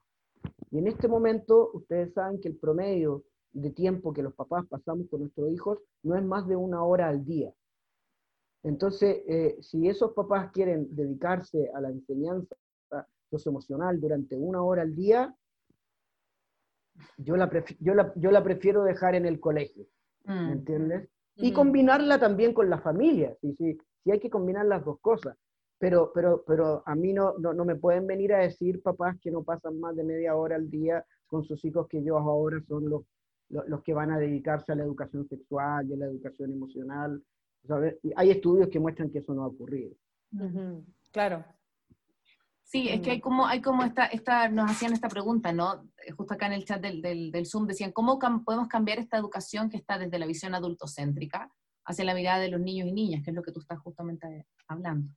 [0.71, 5.09] Y en este momento, ustedes saben que el promedio de tiempo que los papás pasamos
[5.11, 7.53] con nuestros hijos no es más de una hora al día.
[8.63, 12.55] Entonces, eh, si esos papás quieren dedicarse a la enseñanza
[13.31, 15.35] socioemocional durante una hora al día,
[17.17, 17.51] yo la,
[17.81, 19.87] yo yo la prefiero dejar en el colegio,
[20.25, 20.53] ¿me mm.
[20.53, 21.09] entiendes?
[21.37, 21.55] Y mm.
[21.55, 25.37] combinarla también con la familia, si, sí, sí, hay que combinar las dos cosas.
[25.81, 29.31] Pero, pero, pero a mí no, no, no, me pueden venir a decir papás que
[29.31, 32.91] no pasan más de media hora al día con sus hijos que ellos ahora son
[32.91, 33.03] los,
[33.49, 37.23] los, que van a dedicarse a la educación sexual y a la educación emocional.
[38.17, 39.95] Hay estudios que muestran que eso no ha ocurrido.
[41.13, 41.45] Claro.
[42.71, 45.89] Sí, es que hay como, hay como esta, esta, nos hacían esta pregunta, ¿no?
[46.07, 49.17] Eh, justo acá en el chat del, del, del Zoom decían, ¿cómo podemos cambiar esta
[49.17, 51.51] educación que está desde la visión adultocéntrica
[51.87, 54.47] hacia la mirada de los niños y niñas, que es lo que tú estás justamente
[54.67, 55.09] hablando?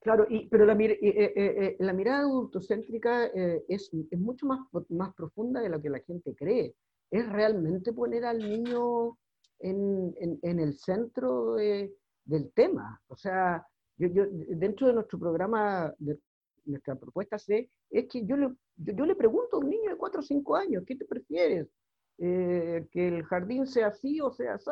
[0.00, 3.26] Claro, y, pero la, eh, eh, la mirada adultocéntrica
[3.68, 4.58] es, es, mucho más,
[4.88, 6.74] más profunda de lo que la gente cree.
[7.12, 9.16] Es realmente poner al niño
[9.60, 13.00] en, en, en el centro del tema.
[13.06, 13.64] O sea,
[13.96, 16.18] yo, yo, dentro de nuestro programa, de
[16.64, 20.20] nuestra propuesta C, es que yo le, yo, le pregunto a un niño de 4
[20.20, 21.68] o 5 años, ¿qué te prefieres?
[22.18, 24.70] Eh, ¿Que el jardín sea así o sea así?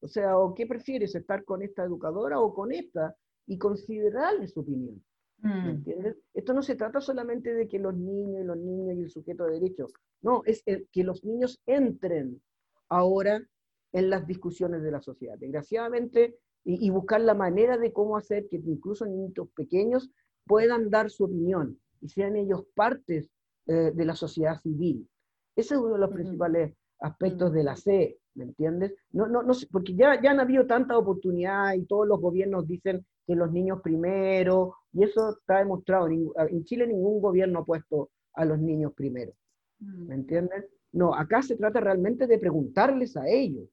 [0.00, 3.16] O sea, ¿o qué prefieres, estar con esta educadora o con esta?
[3.46, 5.02] Y considerarle su opinión.
[5.38, 5.68] ¿Me mm.
[5.68, 6.16] entiendes?
[6.32, 9.44] Esto no se trata solamente de que los niños y los niños y el sujeto
[9.44, 9.86] de derecho,
[10.22, 12.40] no, es que los niños entren
[12.88, 13.46] ahora
[13.92, 15.38] en las discusiones de la sociedad.
[15.38, 20.10] Desgraciadamente, y, buscar la manera de cómo hacer que incluso niños pequeños
[20.46, 23.30] puedan dar su opinión y sean ellos partes
[23.66, 25.08] eh, de la sociedad civil.
[25.56, 28.94] Ese es uno de los principales aspectos de la C, ¿me entiendes?
[29.12, 33.04] No, no, no, porque ya, ya han habido tanta oportunidad y todos los gobiernos dicen
[33.26, 36.08] que los niños primero, y eso está demostrado.
[36.08, 39.32] En Chile ningún gobierno ha puesto a los niños primero,
[39.78, 40.66] ¿me entiendes?
[40.92, 43.68] No, acá se trata realmente de preguntarles a ellos,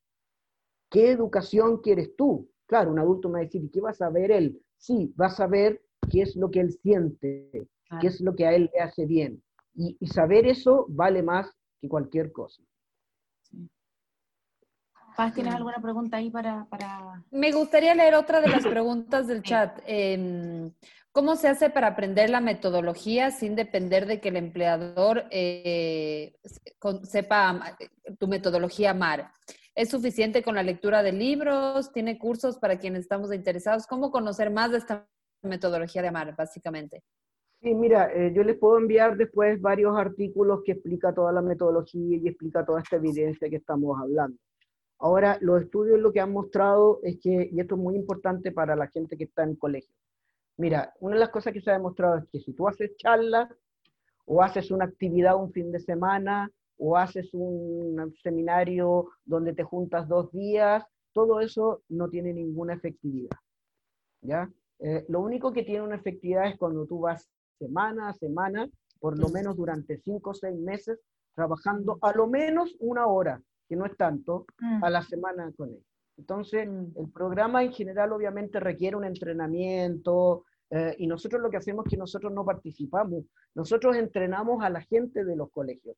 [0.89, 2.49] ¿qué educación quieres tú?
[2.71, 4.57] Claro, un adulto me va a decir, ¿y qué vas a ver él?
[4.77, 7.67] Sí, vas a ver qué es lo que él siente,
[7.99, 9.43] qué es lo que a él le hace bien.
[9.75, 12.63] Y, saber eso vale más que cualquier cosa.
[15.17, 19.43] Paz, ¿tienes alguna pregunta ahí para, para, Me gustaría leer otra de las preguntas del
[19.43, 19.77] chat.
[19.85, 20.71] Em,
[21.11, 26.39] ¿Cómo se hace para aprender la metodología sin depender de que el empleador eh,
[27.03, 27.75] sepa
[28.17, 29.29] tu metodología MAR?
[29.73, 31.93] ¿Es suficiente con la lectura de libros?
[31.93, 33.87] ¿Tiene cursos para quienes estamos interesados?
[33.87, 35.07] ¿Cómo conocer más de esta
[35.43, 37.03] metodología de AMAR, básicamente?
[37.61, 42.17] Sí, mira, eh, yo les puedo enviar después varios artículos que explica toda la metodología
[42.17, 44.37] y explica toda esta evidencia que estamos hablando.
[44.99, 48.75] Ahora, los estudios lo que han mostrado es que, y esto es muy importante para
[48.75, 49.95] la gente que está en colegio,
[50.57, 53.49] mira, una de las cosas que se ha demostrado es que si tú haces charlas
[54.25, 56.51] o haces una actividad un fin de semana
[56.83, 63.37] o haces un seminario donde te juntas dos días, todo eso no tiene ninguna efectividad.
[64.21, 64.49] ¿ya?
[64.79, 67.29] Eh, lo único que tiene una efectividad es cuando tú vas
[67.59, 68.67] semana a semana,
[68.99, 70.99] por lo menos durante cinco o seis meses,
[71.35, 74.47] trabajando a lo menos una hora, que no es tanto,
[74.81, 75.83] a la semana con él.
[76.17, 81.85] Entonces, el programa en general obviamente requiere un entrenamiento, eh, y nosotros lo que hacemos
[81.85, 85.95] es que nosotros no participamos, nosotros entrenamos a la gente de los colegios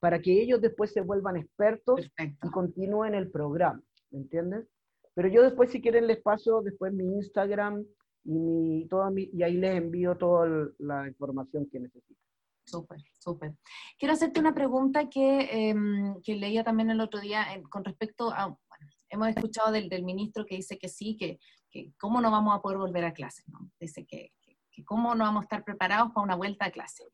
[0.00, 4.66] para que ellos después se vuelvan expertos y continúen el programa, ¿me entiendes?
[5.14, 7.84] Pero yo después, si quieren, les paso después mi Instagram
[8.24, 12.16] y, mi, toda mi, y ahí les envío toda la información que necesitan.
[12.64, 13.54] Súper, súper.
[13.98, 18.46] Quiero hacerte una pregunta que, em, que leía también el otro día con respecto a,
[18.46, 21.40] bueno, hemos escuchado del, del, ministro que dice que sí, que,
[21.70, 23.70] que, cómo no vamos a poder volver a clase, ¿no?
[23.80, 24.32] Dice que,
[24.70, 27.04] que, cómo no vamos a estar preparados para una vuelta a clase.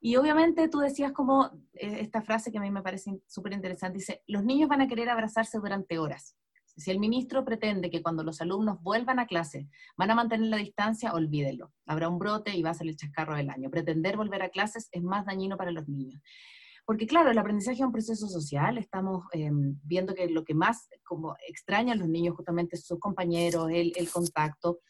[0.00, 3.98] Y obviamente tú decías como eh, esta frase que a mí me parece súper interesante,
[3.98, 6.36] dice, los niños van a querer abrazarse durante horas.
[6.76, 9.66] Si el ministro pretende que cuando los alumnos vuelvan a clase
[9.96, 11.72] van a mantener la distancia, olvídelo.
[11.86, 13.70] Habrá un brote y va a ser el chascarro del año.
[13.70, 16.20] Pretender volver a clases es más dañino para los niños.
[16.84, 20.88] Porque claro, el aprendizaje es un proceso social, estamos em, viendo que lo que más
[21.02, 24.80] como extraña a los niños justamente sus compañeros, el, el contacto,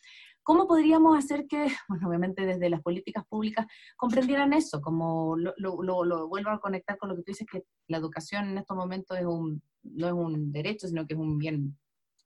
[0.47, 3.67] ¿Cómo podríamos hacer que, bueno, obviamente desde las políticas públicas,
[3.97, 4.81] comprendieran eso?
[4.81, 8.59] Como lo, lo, vuelvo a conectar con lo que tú dices, que la educación en
[8.59, 11.77] estos momentos es un, no es un derecho, sino que es un bien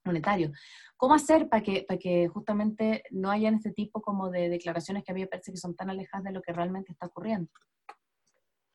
[0.05, 0.53] monetario.
[0.99, 5.13] ¿Cómo hacer para que, para que justamente no hayan este tipo como de declaraciones que
[5.13, 7.51] a mí me parece que son tan alejadas de lo que realmente está ocurriendo?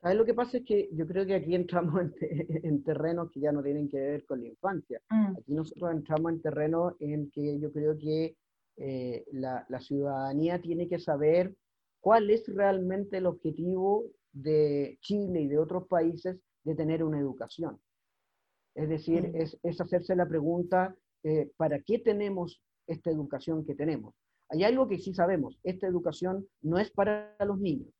[0.02, 0.58] ¿Sabes lo que pasa?
[0.58, 4.26] Es que yo creo que aquí entramos en, terrenos que ya no tienen que ver
[4.26, 5.00] con la infancia.
[5.12, 5.38] Mm.
[5.38, 8.36] Aquí nosotros entramos en terrenos en que yo creo que
[8.78, 11.56] eh, la, ciudadanía tiene que saber
[12.00, 17.80] cuál es realmente el objetivo de Chile y de otros países de tener una educación.
[18.76, 19.36] Es decir, mm.
[19.64, 24.14] es, hacerse la pregunta, eh, ¿para qué tenemos esta educación que tenemos?
[24.50, 27.94] Hay algo que sí sabemos, esta educación no es para los niños,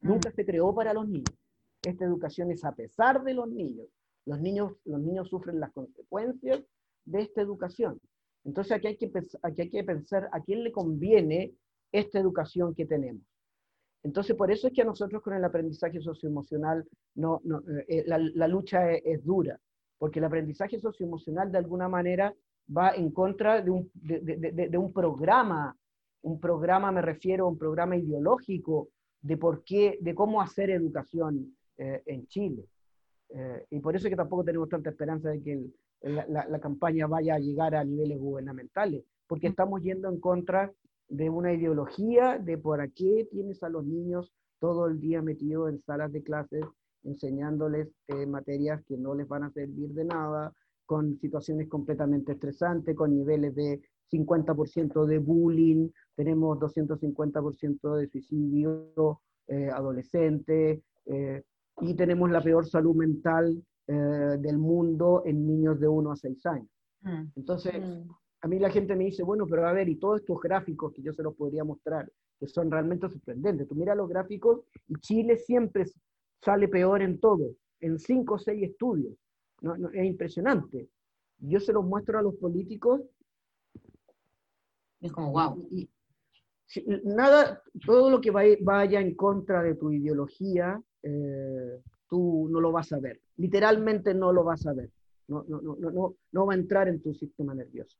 [0.00, 0.32] nunca mm.
[0.32, 1.36] se creó para los niños.
[1.84, 3.88] Esta educación es a pesar de los niños.
[4.24, 6.62] Los niños, los niños sufren las consecuencias
[7.04, 8.00] de esta educación.
[8.44, 9.10] Entonces aquí hay, que,
[9.42, 11.52] aquí hay que pensar a quién le conviene
[11.92, 13.22] esta educación que tenemos.
[14.02, 16.84] Entonces, por eso es que a nosotros con el aprendizaje socioemocional
[17.14, 17.40] no,
[17.86, 19.58] eh, la, lucha es, dura,
[19.98, 22.34] porque el aprendizaje socioemocional de alguna manera
[22.76, 25.76] va en contra de un, programa,
[26.22, 28.88] un programa me refiero a un programa ideológico
[29.20, 32.64] de por qué, de cómo hacer educación eh, en Chile.
[33.28, 35.64] Eh, y por eso es que tampoco tenemos tanta esperanza de que
[36.02, 40.72] la, la, campaña vaya a llegar a niveles gubernamentales, porque estamos yendo en contra
[41.08, 45.82] de una ideología de por qué tienes a los niños todo el día metidos en
[45.82, 46.64] salas de clases
[47.04, 50.52] enseñándoles eh, materias que no les van a servir de nada,
[50.86, 53.80] con situaciones completamente estresantes, con niveles de
[54.12, 61.42] 50% de bullying, tenemos 250% de suicidio eh, adolescente, eh,
[61.80, 66.68] y tenemos la peor salud mental del mundo en niños de 1 a 6 años.
[67.02, 67.24] Mm.
[67.36, 68.10] Entonces, mm.
[68.42, 71.02] a mí la gente me dice, bueno, pero a ver, y todos estos gráficos que
[71.02, 73.68] yo se los podría mostrar, que son realmente sorprendentes.
[73.68, 75.84] Tú mira los gráficos y Chile siempre
[76.40, 79.14] sale peor en todo, en cinco o seis estudios.
[79.60, 80.88] No, es impresionante.
[81.38, 83.00] Yo se los muestro a los políticos.
[85.00, 85.68] Es como, wow.
[85.70, 85.88] Y,
[87.04, 92.92] nada, todo lo que vaya en contra de tu ideología, eh, tú no lo vas
[92.92, 93.20] a ver.
[93.42, 94.88] Literalmente no lo vas a ver.
[95.26, 97.98] No, no, no, no, no va a entrar en tu sistema nervioso.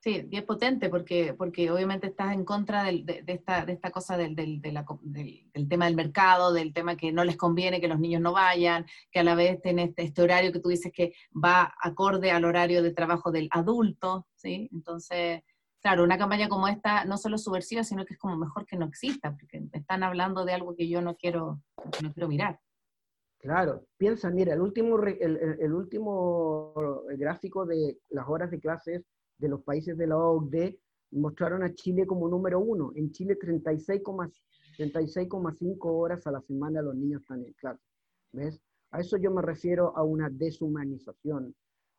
[0.00, 4.34] Sí, es potente porque, porque obviamente estás en contra de, esta, de esta cosa del,
[4.34, 8.32] del, del, tema del mercado, del tema que no les conviene que los niños no
[8.32, 12.30] vayan, que a la vez tenés este, este, horario que tú dices que va acorde
[12.30, 14.70] al horario de trabajo del adulto, ¿sí?
[14.72, 15.42] Entonces,
[15.80, 18.86] claro, una campaña como esta no solo subversiva, sino que es como mejor que no
[18.86, 21.60] exista, porque están hablando de algo que yo no quiero,
[22.02, 22.60] no quiero mirar.
[23.38, 26.74] Claro, piensa, mira, el último, el, el último
[27.16, 29.04] gráfico de las horas de clases
[29.38, 30.80] de los países de la OCDE
[31.12, 32.92] mostraron a Chile como número uno.
[32.96, 37.80] En Chile 36,5 horas a la semana los niños están en clase.
[38.32, 38.60] ¿Ves?
[38.90, 41.54] A eso yo me refiero a una deshumanización.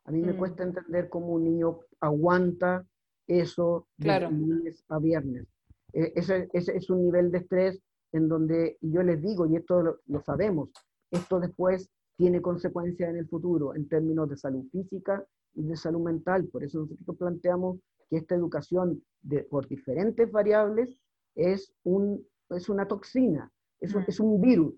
[0.06, 0.38] A mí me mm.
[0.38, 2.88] cuesta entender cómo un niño aguanta
[3.30, 5.46] eso de lunes a viernes.
[5.94, 7.80] E, ese, es un nivel de estrés
[8.12, 10.70] en donde yo les digo, y esto lo, lo sabemos,
[11.12, 15.24] esto después tiene consecuencias en el futuro en términos de salud física
[15.54, 16.48] y de salud mental.
[16.48, 20.98] Por eso nosotros planteamos que esta educación de, por diferentes variables
[21.36, 24.06] es, un, es una toxina, es un, mm.
[24.08, 24.74] es un virus,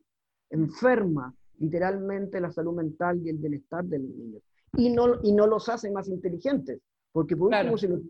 [0.50, 4.40] enferma literalmente la salud mental y el bienestar del niño.
[4.78, 6.82] Y no, y no los hace más inteligentes,
[7.12, 8.02] porque por último, si, los,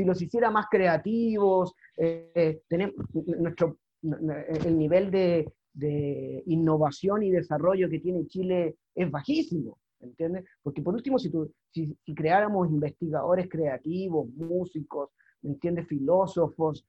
[0.00, 7.88] si, los, hiciera más creativos, eh, tenemos nuestro, el nivel de, de innovación y desarrollo
[7.90, 9.78] que tiene Chile es bajísimo.
[10.00, 10.44] ¿entiendes?
[10.62, 11.30] Porque por último, si,
[11.70, 15.10] si, creáramos investigadores creativos, músicos,
[15.42, 15.86] ¿me entiendes?
[15.86, 16.86] Filósofos,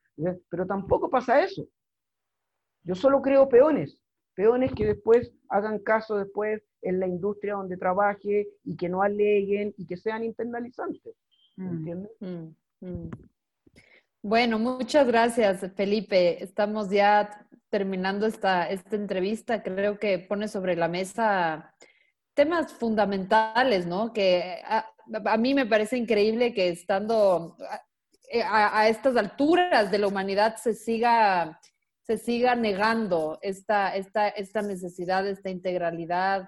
[0.49, 1.67] pero tampoco pasa eso.
[2.83, 3.99] Yo solo creo peones,
[4.33, 9.73] peones que después hagan caso después en la industria donde trabaje y que no aleguen
[9.77, 11.15] y que sean internalizantes,
[11.57, 12.11] ¿me mm, entiendes?
[12.21, 12.55] Mm, mm.
[14.23, 16.43] Bueno, muchas gracias, Felipe.
[16.43, 19.63] Estamos ya terminando esta, esta entrevista.
[19.63, 21.73] Creo que pone sobre la mesa
[22.33, 24.13] temas fundamentales, ¿no?
[24.13, 27.57] Que a, mí me parece increíble que estando
[28.45, 31.59] a, estas alturas de la humanidad se siga,
[32.03, 36.47] se siga negando esta, esta, esta necesidad, esta integralidad,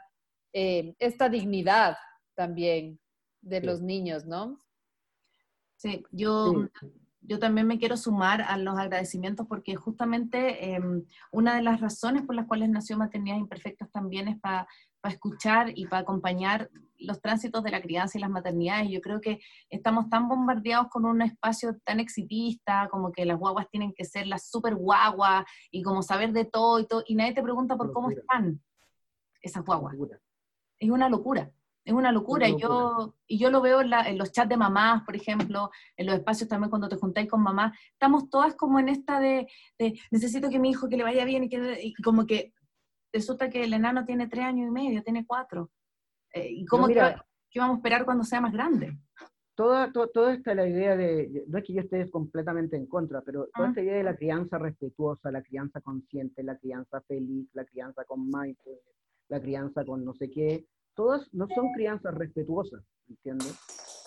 [0.53, 1.97] eh, esta dignidad
[2.35, 2.99] también
[3.41, 4.62] de los niños, ¿no?
[5.83, 6.69] Sí, yo,
[7.21, 12.23] yo también me quiero sumar a los agradecimientos porque justamente em, una de las razones
[12.23, 14.65] por las cuales nació Maternidades Imperfectas también es para
[15.03, 18.89] para escuchar y para acompañar los tránsitos de la crianza y las maternidades.
[18.89, 23.67] Yo creo que estamos tan bombardeados con un espacio tan exitista, como que las guaguas
[23.69, 27.33] tienen que ser las super guaguas y como saber de todo y todo, y nadie
[27.33, 28.61] te pregunta por cómo están
[29.41, 29.97] esas guaguas.
[30.79, 31.51] Es una locura.
[31.85, 32.47] Es una locura.
[32.47, 36.15] Y, yo, y yo lo veo en, los chats de mamás, por ejemplo, en los
[36.15, 37.77] espacios también cuando te juntáis con mamás.
[37.91, 39.47] Estamos todas como en esta de,
[40.11, 42.53] necesito que mi hijo que le vaya bien y, que, y como que
[43.11, 45.71] resulta que el enano tiene tres años y medio, tiene cuatro.
[46.33, 47.15] Eh, ¿Y cómo que,
[47.49, 48.97] qué vamos a esperar cuando sea más grande?
[49.55, 53.47] Toda, toda esta la idea de, no es que yo esté completamente en contra, pero
[53.53, 53.69] toda ah.
[53.69, 58.25] esta idea de la crianza respetuosa, la crianza consciente, la crianza feliz, la crianza con
[58.25, 58.81] mindfulness,
[59.27, 60.65] la crianza con no sé qué,
[60.95, 63.57] todas no son crianzas respetuosas, ¿entiendes?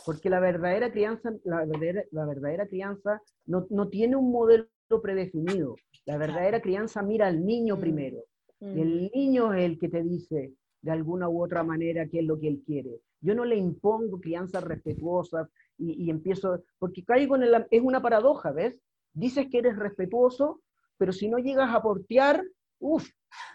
[0.04, 4.68] Porque la verdadera crianza, la verdadera, la verdadera crianza no, no tiene un modelo
[5.02, 5.76] predefinido.
[6.04, 7.80] La verdadera crianza mira al niño mm.
[7.80, 8.18] primero.
[8.60, 8.78] Mm.
[8.78, 12.38] El niño es el que te dice de alguna u otra manera qué es lo
[12.38, 13.00] que él quiere.
[13.20, 18.52] Yo no le impongo crianzas respetuosas y, empiezo, porque caigo en el, es una paradoja,
[18.52, 18.78] ¿ves?
[19.12, 20.62] Dices que eres respetuoso,
[20.96, 22.42] pero si no llegas a portear,
[22.78, 23.08] uff,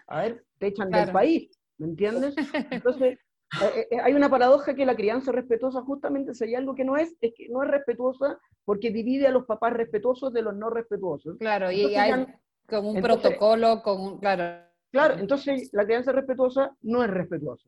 [0.06, 1.50] a ver, te echan del país,
[1.82, 2.34] ¿me entiendes?
[2.70, 3.18] Entonces,
[3.60, 7.14] eh, eh, hay una paradoja que la crianza respetuosa justamente sería algo que no es,
[7.20, 11.36] es que no es respetuosa porque divide a los papás respetuosos de los no respetuosos.
[11.38, 12.26] Claro, y hay
[12.68, 14.64] como un protocolo, con un, claro.
[14.90, 17.66] Claro, entonces la crianza respetuosa no es respetuosa.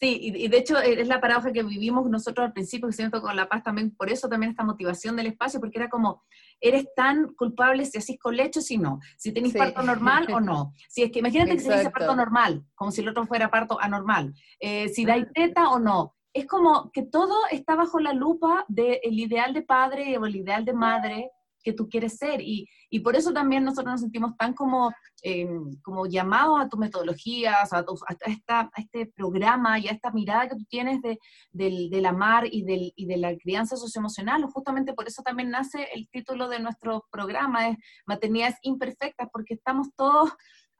[0.00, 3.20] Sí, y, de hecho eh, es la paradoja que vivimos nosotros al principio, que siento
[3.20, 6.22] con La Paz también, por eso también esta motivación del espacio, porque era como,
[6.60, 10.72] eres tan culpable si así con lecho, si no, si tenés parto normal o no.
[10.88, 13.80] Si es que imagínate que se dice parto normal, como si el otro fuera parto
[13.80, 16.14] anormal, eh, si dais teta o no.
[16.32, 20.64] Es como que todo está bajo la lupa del ideal de padre o el ideal
[20.64, 21.30] de madre,
[21.62, 22.40] que tú quieres ser.
[22.40, 24.92] Y, y por eso también nosotros nos sentimos tan como,
[25.22, 25.48] eh,
[25.82, 27.84] como llamados a tus metodologías, a, a,
[28.26, 31.18] esta, este programa y a esta mirada que tú tienes de,
[31.50, 34.44] del, del, amar y, del, y de la crianza socioemocional.
[34.44, 39.88] Justamente por eso también nace el título de nuestro programa, es Maternidades Imperfectas, porque estamos
[39.96, 40.30] todos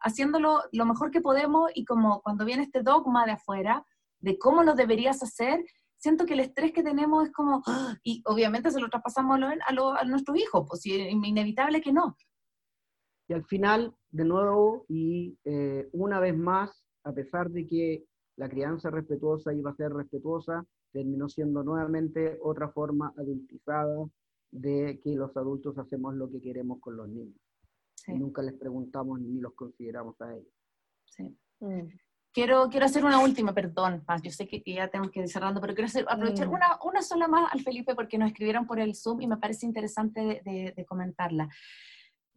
[0.00, 3.84] haciéndolo lo mejor que podemos y como cuando viene este dogma de afuera,
[4.20, 5.64] de cómo lo deberías hacer,
[5.98, 7.96] siento que el estrés que tenemos es como, ¡ah!
[8.02, 12.16] y obviamente se lo traspasamos a, a, nuestros hijos, pues es inevitable que no.
[13.28, 18.04] Y al final, de nuevo, y eh, una vez más, a pesar de que
[18.36, 24.08] la crianza respetuosa iba a ser respetuosa, terminó siendo nuevamente otra forma adultizada
[24.50, 27.36] de que los adultos hacemos lo que queremos con los niños.
[28.06, 30.54] nunca les preguntamos ni los consideramos a ellos.
[31.04, 31.36] Sí.
[31.60, 31.88] Mm.
[32.32, 35.74] Quiero, quiero hacer una última, perdón, yo sé que, ya tenemos que ir cerrando, pero
[35.74, 36.52] quiero hacer, aprovechar mm.
[36.52, 39.66] una, una sola más al Felipe porque nos escribieron por el Zoom y me parece
[39.66, 41.48] interesante de, de, comentarla.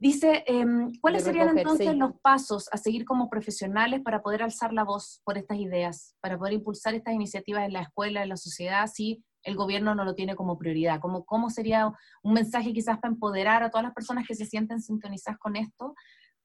[0.01, 4.83] Dice, em, ¿cuáles serían entonces los pasos a seguir como profesionales para poder alzar la
[4.83, 8.87] voz por estas ideas, para poder impulsar estas iniciativas en la escuela, en la sociedad,
[8.87, 10.99] si el gobierno no lo tiene como prioridad?
[10.99, 11.91] ¿Cómo, cómo sería
[12.23, 15.93] un mensaje quizás para empoderar a todas las personas que se sienten sintonizadas con esto?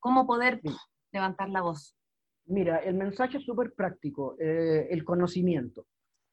[0.01, 0.61] ¿Cómo poder
[1.11, 1.95] levantar la voz?
[2.47, 5.86] Mira, el mensaje es súper práctico, eh, el conocimiento.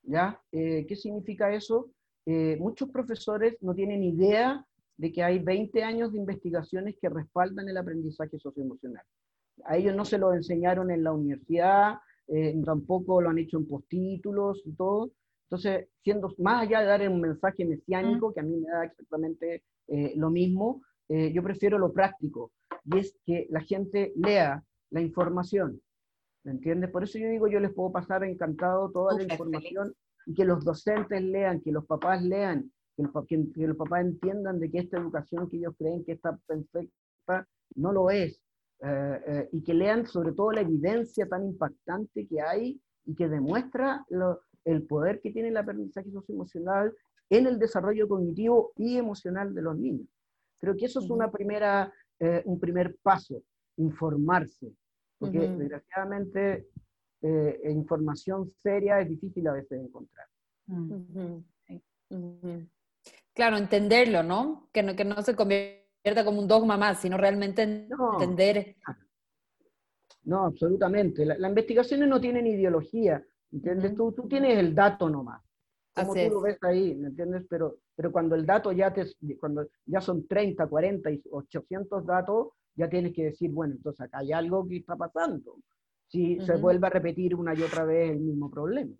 [0.04, 0.40] ¿ya?
[0.52, 1.90] Eh, ¿Qué significa eso?
[2.26, 4.64] Eh, muchos profesores no tienen idea
[4.98, 9.04] de que hay 20 años de investigaciones que respaldan el aprendizaje socioemocional.
[9.66, 11.96] A ellos no se lo enseñaron en la universidad,
[12.64, 15.12] tampoco lo han hecho en postítulos y todo.
[15.48, 18.34] Entonces, siendo más allá de dar un mensaje mesiánico, mm.
[18.34, 19.64] que a mí me da exactamente
[20.16, 22.52] lo mismo, yo prefiero lo práctico,
[22.86, 25.82] y es que la gente lea la información,
[26.44, 26.90] ¿Me entiendes?
[26.90, 29.94] Por eso yo digo, yo les puedo pasar encantado toda la información
[30.26, 34.80] y que los docentes lean, que los papás lean, que los, papás entiendan de que
[34.80, 38.40] esta educación que ellos creen que está perfecta no lo es.
[38.86, 43.30] Eh, eh, y que lean sobre todo la evidencia tan impactante que hay y que
[43.30, 44.06] demuestra
[44.66, 46.94] el poder que tiene el aprendizaje socioemocional
[47.30, 50.08] en el desarrollo cognitivo y emocional de los niños.
[50.60, 53.42] Creo que eso es una primera, eh, un primer paso,
[53.78, 54.74] informarse,
[55.24, 56.68] porque desgraciadamente
[57.22, 60.28] eh, información seria es difícil a veces encontrar.
[60.68, 61.38] Mm.
[63.34, 64.70] Claro, entenderlo, ¿no?
[64.74, 64.96] Que, ¿no?
[64.96, 68.76] que no se convierta como un dogma más, sino realmente entender.
[70.26, 71.26] No, absolutamente.
[71.26, 73.96] Las la investigaciones no tienen ideología, ¿entiendes?
[73.96, 75.42] tú, tú tienes el dato nomás.
[75.96, 77.46] Como tú lo ves ahí, ¿me entiendes?
[77.50, 79.06] Pero, pero cuando el dato ya te,
[79.40, 84.20] cuando ya son 30, 40 y 800 datos, ya tienes que decir, bueno, entonces acá
[84.20, 85.58] hay algo que está pasando.
[86.08, 88.96] Si se vuelve a repetir una y otra vez el mismo problema.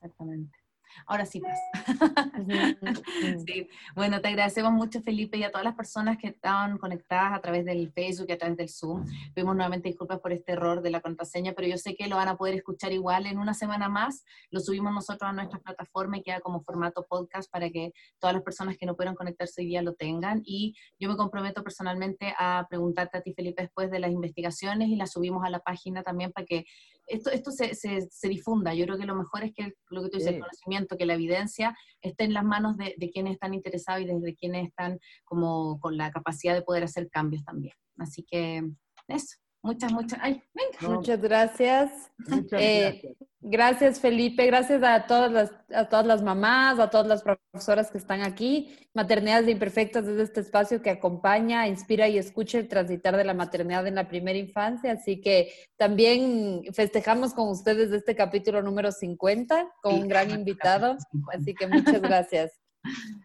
[0.00, 0.57] Exactamente.
[1.06, 1.58] Ahora sí, pues.
[3.46, 3.68] sí.
[3.94, 7.64] Bueno, te agradecemos mucho, Felipe, y a todas las personas que estaban conectadas a través
[7.64, 9.04] del Facebook y a través del Zoom.
[9.34, 12.28] Pedimos nuevamente disculpas por este error de la contraseña, pero yo sé que lo van
[12.28, 14.24] a poder escuchar igual en una semana más.
[14.50, 18.42] Lo subimos nosotros a nuestra plataforma y queda como formato podcast para que todas las
[18.42, 20.42] personas que no pudieron conectarse hoy día lo tengan.
[20.44, 24.96] Y yo me comprometo personalmente a preguntarte a ti, Felipe, después de las investigaciones y
[24.96, 26.64] las subimos a la página también para que
[27.08, 28.74] esto, esto se, se, difunda.
[28.74, 31.14] Yo creo que lo mejor es que lo que tú dices, el conocimiento, que la
[31.14, 35.80] evidencia esté en las manos de, de, quienes están interesados y desde quienes están como
[35.80, 37.74] con la capacidad de poder hacer cambios también.
[37.98, 38.62] Así que
[39.08, 39.36] eso.
[39.62, 40.18] Muchas, muchas.
[40.22, 40.94] Ay, venga.
[40.94, 42.10] Muchas gracias.
[42.18, 43.28] Muchas eh, gracias.
[43.40, 44.46] Gracias, Felipe.
[44.46, 48.76] Gracias a todas, las, a todas las mamás, a todas las profesoras que están aquí.
[48.94, 53.34] Maternidades de Imperfectas desde este espacio que acompaña, inspira y escucha el transitar de la
[53.34, 54.92] maternidad en la primera infancia.
[54.92, 60.96] Así que también festejamos con ustedes este capítulo número 50 con un gran invitado.
[61.32, 62.52] Así que muchas gracias.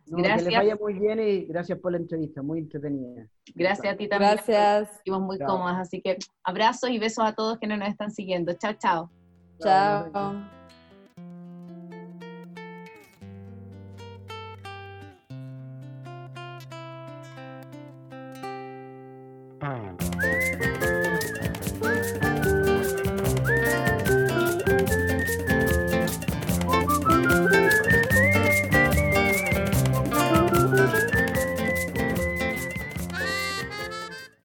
[0.07, 0.43] Gracias.
[0.43, 3.27] Que les vaya muy bien y gracias por la entrevista, muy entretenida.
[3.55, 4.31] Gracias a ti también.
[4.33, 4.97] Gracias.
[4.97, 8.53] Estuvimos muy cómodas, así que abrazos y besos a todos quienes nos están siguiendo.
[8.53, 9.11] Chao, chao.
[9.59, 10.11] Chao.
[10.11, 10.62] Chao.